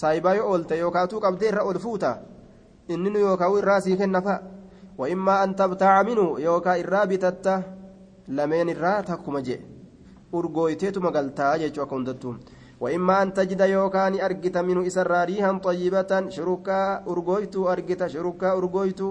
saayibaa 0.00 0.34
yoo 0.40 0.50
oolte 0.50 0.78
yookaatuu 0.82 1.20
qabdee 1.26 1.48
irra 1.52 1.62
ol 1.70 1.78
fuuta 1.86 2.12
inninu 2.88 3.18
yookaa 3.26 3.50
irraa 3.62 3.80
sii 3.88 3.96
kenna 4.02 4.22
fa'a 4.28 4.38
وإما 4.98 5.44
أن 5.44 5.56
تبتاع 5.56 6.02
منه 6.02 6.40
يوكا 6.40 6.80
إرابتتا 6.80 7.62
لمن 8.28 8.68
إرا 8.76 9.00
تكما 9.00 9.40
جي 9.46 9.60
أرغويتيتو 10.34 11.00
مقالتا 11.00 11.56
جيشو 11.60 11.82
أكوندتو 11.82 12.30
وإما 12.80 13.22
أن 13.22 13.28
تجد 13.36 13.60
يوكان 13.60 14.20
أرجت 14.26 14.56
منه 14.68 14.86
إسرا 14.86 15.24
ريها 15.24 15.52
طيبة 15.66 16.12
شركا 16.36 16.80
أرغويتو 17.12 17.60
أرجت 17.72 18.00
شركا 18.14 18.48
أرغويتو 18.60 19.08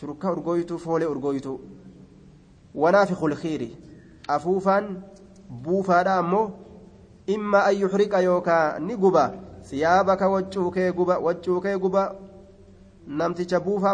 shurukkaa 0.00 0.32
urgooytuu 0.36 0.78
foolee 0.84 1.06
urgooytuu 1.14 1.60
wanaafiqu 2.82 3.28
lkiiri 3.28 3.68
afuufaan 4.36 4.86
buufaadha 5.64 6.16
ammoo 6.22 6.46
imma 7.36 7.64
an 7.68 7.80
yuxriqa 7.80 8.20
yookaa 8.28 8.78
ni 8.78 8.96
guba 8.96 9.24
siyaabaka 9.70 10.28
waccuukee 10.34 10.92
guba 10.92 11.18
waccuukee 11.18 11.76
guba 11.78 12.14
namticha 13.06 13.60
buufa 13.60 13.90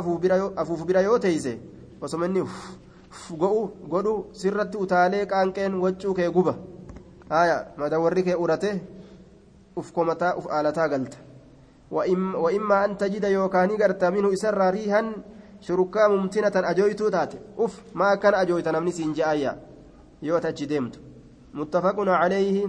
afuufu 0.57 0.85
bira 0.85 1.01
yoo 1.09 1.19
teeyse 1.19 1.59
osoma 2.01 2.27
inni 2.27 2.45
go'u 3.39 3.63
godhu 3.95 4.15
sirratti 4.43 4.79
utaalee 4.85 5.25
qaanqeen 5.33 5.75
waccuukee 5.85 6.31
guba 6.37 6.55
haya 7.29 7.57
madawarri 7.77 8.23
kee 8.29 8.35
urate 8.45 8.71
uf 9.77 9.93
komataa 9.93 10.37
uf 10.37 10.47
aalataa 10.51 10.89
galta 10.89 11.19
وإما 11.91 12.85
أن 12.85 12.97
تجد 12.97 13.25
يوكاني 13.25 13.75
قرت 13.75 14.05
منه 14.05 14.33
إسر 14.33 14.71
ريها 14.71 15.13
shurukkaa 15.67 16.09
mumtinatan 16.09 16.65
ajooytuu 16.73 17.11
taate 17.11 17.43
uf 17.57 17.79
maa 17.95 18.11
akkana 18.17 18.39
ajooyta 18.47 18.73
namni 18.73 18.93
siin 18.93 19.15
je'ayya 19.15 19.55
yoo 20.23 20.41
achi 20.53 20.67
deemtu 20.67 20.99
متفق 21.55 21.97
عليه 22.09 22.69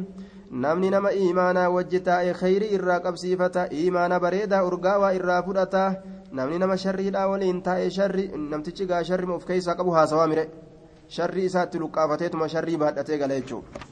namni 0.51 0.89
nama 0.91 1.12
iimaanaa 1.15 1.69
wajji 1.71 1.99
taa'e 2.08 2.34
khayrii 2.34 2.73
irraa 2.77 2.99
qabsiifata 2.99 3.69
iimaana 3.82 4.19
bareedaa 4.19 4.63
urgaawaa 4.69 5.12
irraa 5.17 5.43
fudhata 5.45 5.84
namni 6.39 6.58
nama 6.60 6.75
sharriidhaa 6.84 7.27
waliin 7.32 7.62
taa'e 7.67 7.86
sharri 7.97 8.25
namtichi 8.51 8.88
gaa 8.89 9.04
sharri 9.10 9.32
of 9.36 9.45
keessaa 9.51 9.75
qabu 9.80 9.95
haasawaa 9.97 10.27
mire 10.32 10.43
sharri 11.17 11.45
isaatti 11.49 11.80
luqqaafateetuma 11.84 12.49
sharrii 12.56 12.77
baadhatee 12.84 13.17
gala 13.23 13.39
jechuudha. 13.39 13.88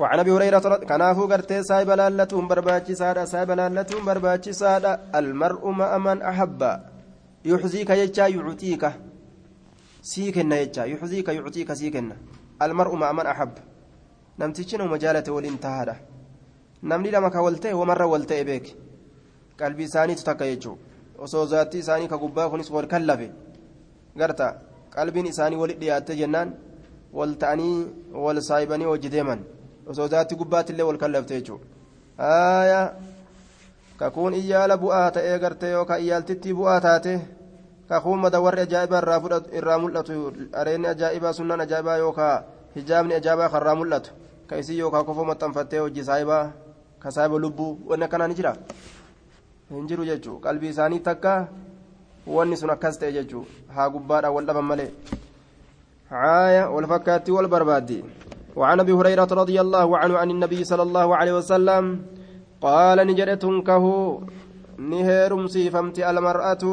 وعن 0.00 0.18
ابي 0.18 0.30
هريره 0.32 0.76
كنافو 0.88 1.24
غرتي 1.24 1.62
سايب 1.62 1.90
لالتهم 1.90 2.48
برباچي 2.48 2.94
سادا 2.94 3.24
سايب 3.24 3.50
لالتهم 3.50 4.04
برباچي 4.04 4.52
سادا 4.52 5.00
المرء 5.14 5.70
مع 5.70 5.98
من 5.98 6.22
احب 6.22 6.60
يحزيك 7.44 7.90
يجا 7.90 8.26
يعطيك 8.26 8.92
سيكن 10.02 10.52
يجا 10.52 10.84
يحزيك 10.84 11.28
يعطيك 11.28 11.72
سيكن 11.72 12.12
المرء 12.62 12.94
مع 12.94 13.12
من 13.12 13.26
wamarra 17.76 18.06
walta'e 18.06 18.44
beek 18.44 18.66
qalbii 19.60 19.84
isaaniitu 19.84 20.24
takka 20.24 20.46
jechuu 20.50 20.78
osoo 21.24 21.46
zaatti 21.46 21.78
isaanii 21.78 22.08
ka 22.08 22.16
gubbaa 22.22 22.48
kunis 22.48 22.70
wal 22.70 22.86
kallafe 22.92 23.26
garta 24.16 24.46
qalbiin 24.94 25.26
isaanii 25.32 25.60
walit 25.62 25.78
dhiyaatte 25.82 26.16
jennaan 26.20 26.54
wal 27.12 27.34
ta'anii 27.42 27.76
wal 28.24 28.40
saayibanii 28.48 28.88
hojii 28.92 29.12
deeman 29.16 29.44
osoo 29.86 30.08
zaatti 30.08 30.38
gubbaatti 30.40 30.72
illee 30.72 30.88
wal 30.90 31.00
kallafte 31.02 31.34
jechuudha 31.40 31.66
haaya 32.16 32.80
kakuun 34.00 34.34
iyyaala 34.40 34.76
bu'aa 34.80 35.10
ta'ee 35.16 35.36
gartee 35.42 35.70
yookaan 35.76 36.00
iyyaaltittii 36.00 36.54
bu'aa 36.60 36.80
taate 36.86 37.14
kakuun 37.88 38.20
madawarri 38.24 38.62
ajaa'ibaa 38.66 39.02
irraa 39.58 39.78
mul'atu 39.82 40.12
areenni 40.60 40.88
ajaa'ibaa 40.94 41.32
sunnaan 41.38 41.60
ajaa'ibaa 41.66 41.96
yookaan 42.04 42.44
hijaabni 42.76 43.14
ajaa'ibaa 43.20 43.48
karraa 43.54 43.74
mul'atu 43.80 44.10
ka 44.48 44.56
isii 44.62 44.78
yookaan 44.82 45.04
kofoo 45.08 45.24
maxxanfattee 45.30 45.80
hojii 45.84 46.04
saayibaa 46.10 46.44
ka 47.02 47.10
saayiba 47.16 47.38
lubbuu 47.44 47.72
wanni 47.90 48.04
akkanaa 48.08 48.28
ni 48.32 48.34
jira 48.40 48.52
hin 49.74 49.86
jiru 49.90 50.04
jechuudha 50.10 50.42
qalbii 50.48 50.72
isaanii 50.74 51.02
takka 51.10 51.34
wanni 52.36 52.56
sun 52.62 52.70
akkas 52.76 52.98
ta'e 53.02 53.12
jechuudha 53.18 53.76
haa 53.76 53.88
gubbaadhaan 53.96 54.34
wal 54.36 54.46
dhaban 54.48 54.66
malee 54.72 54.90
haaya 56.10 56.64
wal 56.74 56.86
fakkaatti 56.94 57.30
wal 57.36 57.48
barbaaddi. 57.56 58.00
وعن 58.56 58.80
ابي 58.82 58.92
هريره 58.92 59.30
رضي 59.42 59.60
الله 59.60 59.88
عنه 59.98 60.14
عن 60.18 60.30
النبي 60.30 60.64
صلى 60.64 60.82
الله 60.82 61.08
عليه 61.16 61.34
وسلم 61.38 61.84
قال 62.60 63.06
نجرت 63.06 63.44
كه 63.66 63.84
نهيرم 64.78 65.46
سيفمت 65.46 65.98
المرأة 65.98 66.64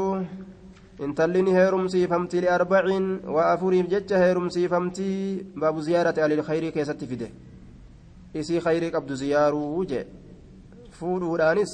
intalli 1.00 1.42
ni 1.44 1.52
heerumsiifamti 1.54 2.42
liarbacin 2.42 3.06
waa 3.36 3.52
afuriif 3.54 3.88
jecha 3.94 4.18
heerumsiifamti 4.18 5.10
baabu 5.62 5.82
ziyaarati 5.88 6.22
alil 6.22 6.42
khayrii 6.48 6.72
keessatti 6.78 7.06
fide 7.12 7.28
isii 8.34 8.60
khayrii 8.66 8.92
qabdu 8.96 9.16
ziyaaruu 9.22 9.86
je 9.92 10.00
fuudhuudhaanis 11.00 11.72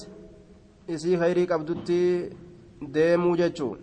isii 0.96 1.18
khayrii 1.22 1.48
qabdutti 1.54 2.00
deemuu 2.96 3.36
jechuu 3.42 3.78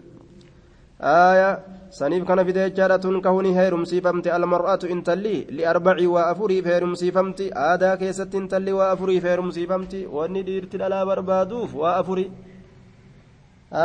aya 1.14 1.50
saniif 1.98 2.22
kana 2.29 2.42
fide 2.46 2.61
jechaadha 2.70 2.96
tun 3.03 3.16
kahuni 3.26 3.50
heerumsiifamti 3.59 4.29
almar'atu 4.37 4.87
intalli 4.94 5.37
liarbacii 5.57 6.07
waa 6.14 6.26
afuriif 6.33 6.64
heerumsiifamti 6.72 7.46
aadaa 7.68 7.96
keessatti 8.03 8.37
intalli 8.42 8.72
waa 8.79 8.90
afuriif 8.94 9.24
heerumsiifamti 9.31 10.00
wanni 10.16 10.42
dhiirti 10.48 10.76
dhalaa 10.83 11.05
barbaaduuf 11.11 11.74
waa 11.83 11.94
afuri 12.00 12.26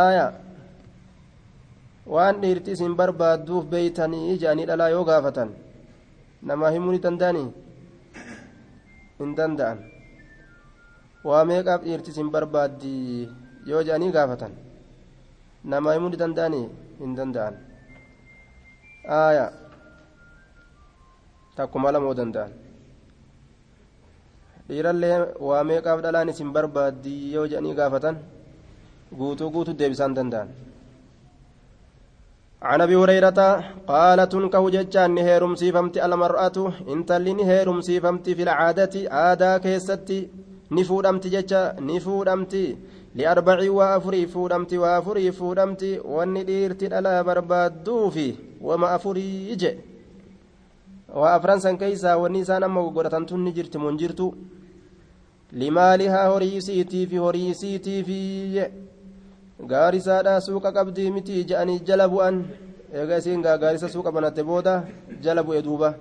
aya 0.03 0.27
waan 2.15 2.35
dhiirti 2.43 2.71
isin 2.77 2.93
barbaadduuf 3.01 3.65
beeytanii 3.73 4.23
jedhanii 4.41 4.65
dhalaa 4.71 4.89
yoo 4.95 5.03
gaafatan 5.09 5.49
namaa 6.49 6.71
himuu 6.75 6.91
ni 6.95 6.99
danda'anii 7.05 7.47
hin 9.19 9.31
danda'an 9.39 9.77
waa 11.29 11.43
meeqaaf 11.51 11.81
dhiirti 11.87 12.09
isin 12.13 12.29
barbaaddi 12.35 12.95
yoo 13.71 13.81
jedhanii 13.87 14.11
gaafatan 14.17 14.53
namaa 15.73 15.93
himuu 15.97 16.11
ni 16.13 16.17
danda'anii 16.23 16.65
hin 17.01 17.15
danda'an 17.21 17.55
aaya 19.18 19.46
takkuma 21.56 21.92
lamoo 21.94 22.14
danda'an 22.20 22.52
dhiirallee 24.68 25.16
waa 25.48 25.62
meeqaaf 25.70 25.98
dhalaan 26.04 26.32
isin 26.32 26.50
barbaaddi 26.56 27.14
yoo 27.34 27.46
jedhanii 27.50 27.74
gaafatan 27.80 28.16
guutuu 29.20 29.50
guutuu 29.54 29.78
deebisaan 29.80 30.14
danda'an 30.18 30.48
عن 32.70 32.80
ابي 32.80 32.96
هريره 32.96 33.40
قال 33.88 34.28
تنكه 34.28 34.64
ججان 34.76 35.10
نهيرم 35.16 35.52
سيفمت 35.62 35.94
المراه 36.06 36.56
انت 36.94 37.10
اللي 37.18 37.32
نهيرم 37.40 37.78
سيفمت 37.88 38.26
في 38.36 38.42
العاده 38.46 38.94
عادا 39.16 39.52
كيستي 39.64 40.18
نفودمت 40.76 41.24
ججا 41.34 41.62
لأربع 43.15 43.59
وأفري 43.71 44.27
فودمت 44.27 44.73
وأفري 44.73 45.31
فودمت 45.31 45.83
والنديرت 46.05 46.81
ألا 46.97 47.21
بربادوفي 47.27 48.29
وما 48.61 48.87
أفري 48.95 49.55
جي 49.61 49.71
وأفرنسا 51.19 51.71
كيسا 51.81 52.13
والنسان 52.21 52.63
أما 52.63 52.81
وقرة 52.81 53.15
تنجرت 53.29 53.77
منجرت 53.77 54.21
لمالها 55.53 56.21
هريسيتي 56.31 57.01
في 57.09 57.17
هريسيتي 57.19 58.03
في 58.03 58.19
suuqa 59.59 60.71
qabdii 60.75 61.11
miti 61.11 61.45
je'anii 61.47 61.79
jala 61.87 62.09
bu'an 62.09 62.43
eega 62.93 63.17
isiin 63.17 63.41
gaarisa 63.41 63.87
suuqa 63.87 64.11
banatte 64.11 64.43
booda 64.43 64.83
jala 65.23 65.43
bu'e 65.43 65.61
duuba 65.63 65.95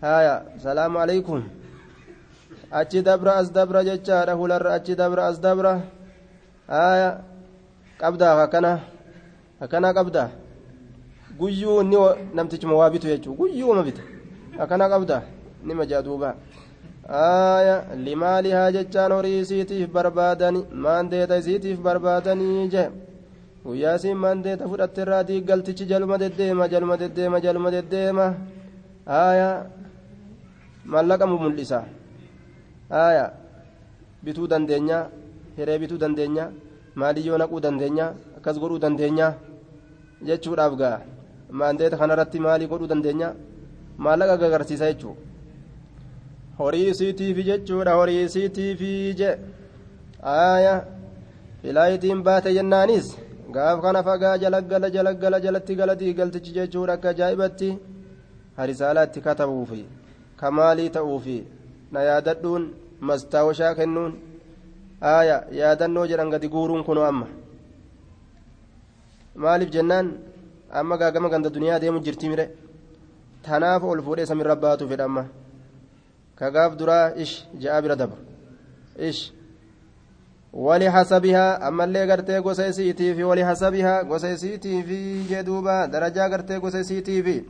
haya 0.00 0.34
salaamu 0.64 0.98
alaikum 0.98 1.42
achi 2.70 3.02
dabra 3.02 3.32
as 3.40 3.52
dabra 3.52 3.84
jechaadha 3.84 4.32
hularra 4.40 4.72
achi 4.78 4.96
dabra 4.96 5.26
as 5.28 5.38
dabra 5.38 5.72
haya 6.68 7.10
qabdaa 8.00 8.42
akkana 8.44 8.72
akkana 9.60 9.88
qabdaa. 9.94 10.28
Guyyuu 11.38 11.80
inni 11.82 11.96
namtichuma 12.34 12.74
waa 12.74 12.90
bitu 12.90 13.06
jechuu? 13.06 13.34
Guyyuuma 13.34 13.82
bita 13.82 14.02
akkana 14.58 14.88
qabdaa. 14.88 15.22
Nima 15.64 15.86
jaa 15.86 16.02
duuba 16.02 16.34
aya 17.08 17.84
limaalihaa 17.96 18.70
jechaan 18.72 19.12
horii 19.12 19.40
isiitiif 19.40 19.88
barbaadani 19.90 20.60
maandeeta 20.84 21.38
isiitiif 21.40 21.78
barbaadanii 21.80 22.68
je 22.74 22.84
guyyaa 23.64 23.94
isiin 23.96 24.18
maandeeta 24.24 24.68
fudhatte 24.70 25.00
irraa 25.02 25.22
diiggaltichi 25.28 25.86
jaluma 25.90 26.18
deddeema 26.22 26.68
jaluma 26.68 26.96
deddeema 26.96 27.40
jaluma 27.40 27.70
deddeema. 27.70 28.26
Aya 29.06 29.66
mallaqa 30.84 31.26
mul'isa. 31.26 31.84
Aya 32.90 33.32
bituu 34.22 34.46
dandeenya 34.46 34.98
hiree 35.58 35.78
bituu 35.78 35.98
dandeenya? 35.98 36.50
Maaliyyoo 36.94 37.38
naquu 37.38 37.60
dandeenya? 37.60 38.06
Akkas 38.38 38.58
godhuu 38.62 38.78
dandeenya? 38.84 39.34
Jechuudhaaf 40.26 40.74
gaa. 40.80 40.98
Maandeeta 41.50 41.96
kanarratti 42.00 42.38
maalii 42.40 42.68
godhuu 42.72 42.90
dandeenya? 42.92 43.34
Maallaqa 43.98 44.36
gagarsiisa 44.42 44.92
jechuudha 44.92 45.26
horii 46.58 46.88
isiitiifi 46.90 47.42
jechuudha 47.48 47.94
horii 47.98 48.22
isiitiifi 48.24 49.14
je. 49.18 49.30
Aaya 50.22 50.74
filaayitiin 51.62 52.22
baate 52.22 52.54
jennaanis? 52.56 53.16
Gaaf 53.54 53.80
kana 53.82 54.02
fagaa 54.02 54.38
jalaggala 54.38 54.90
jalaggala 54.90 55.40
jalatti 55.40 55.74
gala 55.80 55.94
diigaltichi 56.00 56.52
jechuudha 56.56 56.92
akka 56.92 57.08
ajaa'ibatti. 57.10 57.70
Harisaalaatti 58.56 59.20
katabuufi 59.26 59.84
kamaalii 60.36 60.90
ta'uufi? 60.96 61.38
Na 61.92 62.00
yaadadhuun 62.08 62.64
mastaawashaa 63.00 63.74
kennuun 63.74 64.12
aaya 65.02 65.44
yaadannoo 65.52 66.06
jedhan 66.06 66.30
gadi 66.30 66.48
guuruun 66.48 66.84
kunoo 66.84 67.04
amma. 67.04 67.26
Maaliif 69.36 69.70
jennaan? 69.70 70.06
Amma 70.72 70.96
gaagama 70.98 71.28
ganda 71.30 71.50
duniyaa 71.50 71.78
deemu 71.80 72.00
jirti 72.00 72.28
mire. 72.28 72.50
Tanaaf 73.42 73.82
ol 73.84 74.02
fuudhee 74.02 74.26
samirra 74.26 74.56
baatuu 74.56 74.88
fedha 74.88 75.04
amma. 75.04 75.24
Kagaaf 76.38 76.76
duraa 76.78 77.12
ish 77.16 77.46
ja'a 77.62 77.82
bira 77.82 77.96
daba. 77.96 78.16
Ish. 78.98 79.32
Walihasabihaa 80.52 81.58
ammallee 81.68 82.06
gartee 82.06 82.40
gosa 82.40 82.66
isiitiifi 82.68 83.22
walihasabihaa 83.24 84.04
gosa 84.04 84.30
isiitiifi 84.32 85.24
jee 85.28 85.42
duuba 85.42 85.86
darajaa 85.86 86.28
gartee 86.28 86.58
gosa 86.60 86.80
isiitiifi 86.80 87.44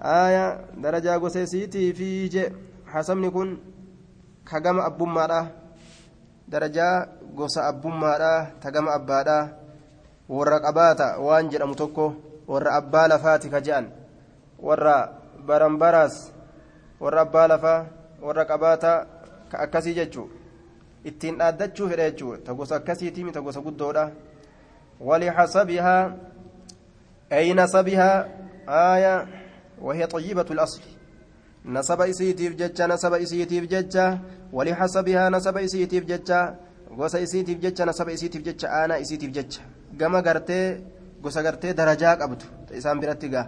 aaya 0.00 0.58
darajaa 0.82 1.18
gosa 1.18 1.40
isiitiifi 1.40 2.28
jee. 2.28 2.52
Hasabni 2.92 3.30
kun 3.30 3.58
kagama 4.44 4.84
abbummaadha 4.84 5.40
قص 7.36 7.58
أبو 7.58 7.88
مارا 7.88 8.46
تجم 8.62 8.88
أبادا 8.88 9.66
warra 10.28 10.58
qabaata 10.60 11.18
waan 11.22 11.46
jedhamu 11.50 11.74
tokko 11.78 12.14
warra 12.50 12.74
abbaa 12.74 13.06
lafaati 13.08 13.46
ka 13.50 13.60
je'an 13.62 13.86
warra 14.58 15.14
baranbaraas 15.46 16.32
warra 17.00 17.20
abbaa 17.22 17.46
lafaa 17.52 17.86
warra 18.22 18.44
qabaata 18.44 19.06
ka 19.50 19.58
akkasii 19.58 19.94
jechuu 19.94 20.26
ittiin 21.04 21.38
dhaaddachuu 21.38 21.88
fedha 21.88 22.10
jechuu 22.10 22.36
ta 22.42 22.54
gosa 22.58 22.76
akkasiitii 22.76 23.30
ta 23.32 23.40
gosa 23.40 23.60
guddoodha 23.60 24.10
ولحسبها 25.00 26.16
أي 27.32 27.52
نسبها 27.54 28.28
آية 28.68 29.26
وهي 29.80 30.06
طيبة 30.06 30.46
الأصل 30.50 30.82
nasaba 31.66 32.06
isiitiif 32.12 32.52
jecha 32.60 32.86
nasaba 32.86 33.18
isiitiif 33.18 33.64
jecha 33.72 34.04
walixasabihaa 34.52 35.30
nasaba 35.30 35.60
isiitiif 35.66 36.04
jecha 36.06 36.38
gosa 36.98 37.18
isiitiif 37.20 37.58
jecha 37.64 37.84
nasaba 37.86 38.10
isiitiif 38.16 38.42
jecha 38.48 38.66
aanaa 38.78 38.98
isiitiif 39.04 39.32
jecha 39.36 39.62
gama 39.98 40.22
gartee 40.22 40.80
gosa 41.22 41.42
gartee 41.42 41.72
darajaa 41.74 42.16
qabdu 42.16 42.44
isaan 42.78 43.00
biratti 43.02 43.28
gaa 43.34 43.46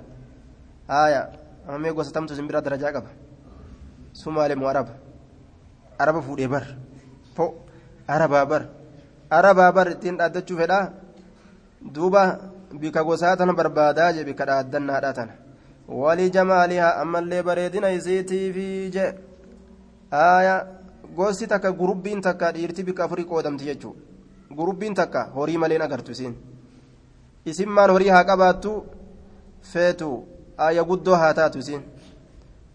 haaya 0.88 1.22
amee 1.68 1.92
gosa 1.92 2.10
tamtu 2.12 2.32
isin 2.34 2.46
bira 2.50 2.60
darajaa 2.60 2.92
qaba 2.96 3.10
sumaalemu 4.12 4.64
araba 4.72 4.92
araba 5.98 6.20
fuudhee 6.26 6.48
bar 6.54 6.64
po 7.36 7.44
arabaa 8.14 8.44
bar 8.46 8.62
arabaa 9.30 9.72
bar 9.76 9.86
ittiin 9.94 10.16
dhaaddachuu 10.18 10.56
fedhaa 10.60 10.84
duuba 11.94 12.22
bika 12.80 13.04
gosaa 13.04 13.36
tana 13.36 13.52
barbaadaa 13.54 14.12
je 14.16 14.24
bika 14.24 14.44
dhaaddannaadha 14.50 15.12
tana 15.18 15.34
walijamaalihaa 15.88 16.96
ammallee 17.02 17.42
bareedina 17.42 17.90
isiitiifi 17.90 18.90
je. 18.90 19.14
Aaya 20.12 20.66
gosti 21.16 21.46
takka 21.46 21.72
gurubbiin 21.72 22.20
takka 22.20 22.52
dhiirti 22.52 22.82
bika 22.84 23.04
afurii 23.04 23.24
qoodamti 23.24 23.64
jechuu. 23.64 23.96
Gurubbiin 24.56 24.94
takka 24.94 25.24
horii 25.34 25.58
maleen 25.58 25.82
agartu 25.82 26.12
isiin 26.12 26.36
isin 27.46 27.68
maan 27.68 27.90
horii 27.90 28.08
haa 28.08 28.24
qabaattu? 28.24 28.72
Feetu 29.72 30.10
ayya 30.56 30.84
guddoo 30.84 31.16
haa 31.16 31.34
taatu 31.34 31.58
isiin 31.58 31.82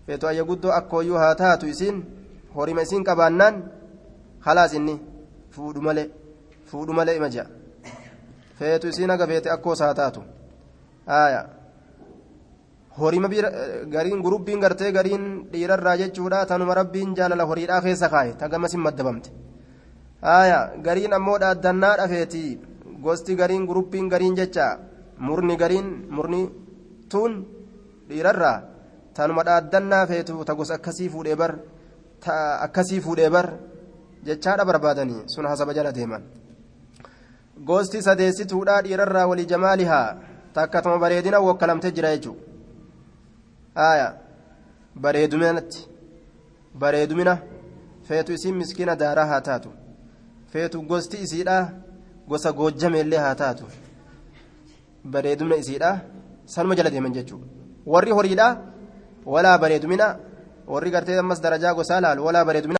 feetu 0.07 0.27
ayya 0.27 0.43
guddoo 0.43 0.71
akkooyyuu 0.71 1.17
haa 1.17 1.35
taatu 1.35 1.67
isiin 1.67 2.03
horima 2.55 2.81
isiin 2.81 3.03
qabaannaan? 3.03 3.63
Halaas 4.39 4.73
inni 4.73 4.99
fuudhu 5.51 5.81
malee 5.81 6.09
fuudhu 6.65 6.93
malee 6.93 7.15
ima 7.15 7.29
ja'a 7.29 7.47
feetu 8.59 8.87
isiin 8.87 9.11
aga 9.11 9.27
feete 9.27 9.49
akkoos 9.49 9.79
haa 9.79 9.93
taatu. 9.93 10.23
Aya 11.07 11.45
horima 12.97 13.27
gariin 13.89 14.21
gurubbiin 14.21 14.59
gartee 14.59 14.91
gariin 14.91 15.49
dhiirarraa 15.51 15.97
jechuudha 15.97 16.45
tanuma 16.45 16.75
rabbiin 16.75 17.15
jaalala 17.15 17.45
horiidhaa 17.45 17.81
keessa 17.81 18.09
kaaye. 18.09 18.33
Tagamasin 18.33 18.79
maddabamte 18.79 19.29
aya 20.21 20.71
gariin 20.81 21.13
ammoo 21.13 21.37
dhaaddannaa 21.39 21.97
dhafeeti. 21.97 22.59
Gosti 23.03 23.35
gariin 23.35 23.65
gurubbiin 23.65 24.09
gariin 24.09 24.35
jecha 24.35 24.77
murni 25.17 25.57
gariin 25.57 25.87
murni 26.09 26.49
tun 27.09 27.45
dhiirarraa 28.09 28.61
tanuma 29.13 29.43
dhaaddannaa 29.43 30.05
feetu 30.07 30.45
ta 30.45 30.53
gosa 30.55 30.75
akkasii 30.75 31.09
fuudhee 31.09 31.35
bar 31.35 31.51
ta 32.23 32.59
akkasii 32.65 33.01
fuudhee 33.01 33.29
bar 33.29 33.47
jechaadha 34.23 34.65
barbaadanii. 34.65 35.23
Sun 35.27 35.45
hasaba 35.45 35.73
jala 35.73 35.91
deeman. 35.91 36.23
Gosti 37.65 38.01
sadeessituudha 38.01 38.81
dhiirarraa 38.85 39.27
walii 39.27 39.45
jamaalihaa 39.45 40.15
takkatuma 40.53 40.97
bareedina 40.99 41.39
wokkalamtee 41.39 41.91
jira 41.91 42.15
jechuudha 42.15 42.52
aya 43.75 44.07
bareeduminatti 44.95 45.87
bareedumina 46.81 47.37
feetu 48.07 48.33
isiin 48.33 48.55
miskiina 48.55 48.95
daaraa 48.95 49.25
haa 49.31 49.41
taatu 49.41 49.69
feetu 50.51 50.81
gosti 50.81 51.17
isiidha 51.25 51.55
gosa 52.29 52.51
goojjameellee 52.51 53.21
haa 53.25 53.35
taatu 53.35 53.65
bareedumina 55.13 55.55
isiidha 55.63 55.89
sanuma 56.45 56.75
jala 56.75 56.89
deeman 56.89 57.13
jechuudha 57.13 57.47
warri 57.85 58.11
horiidha 58.11 58.47
walaa 59.25 59.57
bareedumina 59.57 60.07
warri 60.67 60.91
gartee 60.91 61.17
ammas 61.19 61.41
darajaa 61.41 61.73
gosaa 61.73 62.01
laalu 62.01 62.25
walaa 62.25 62.45
bareedumina 62.45 62.71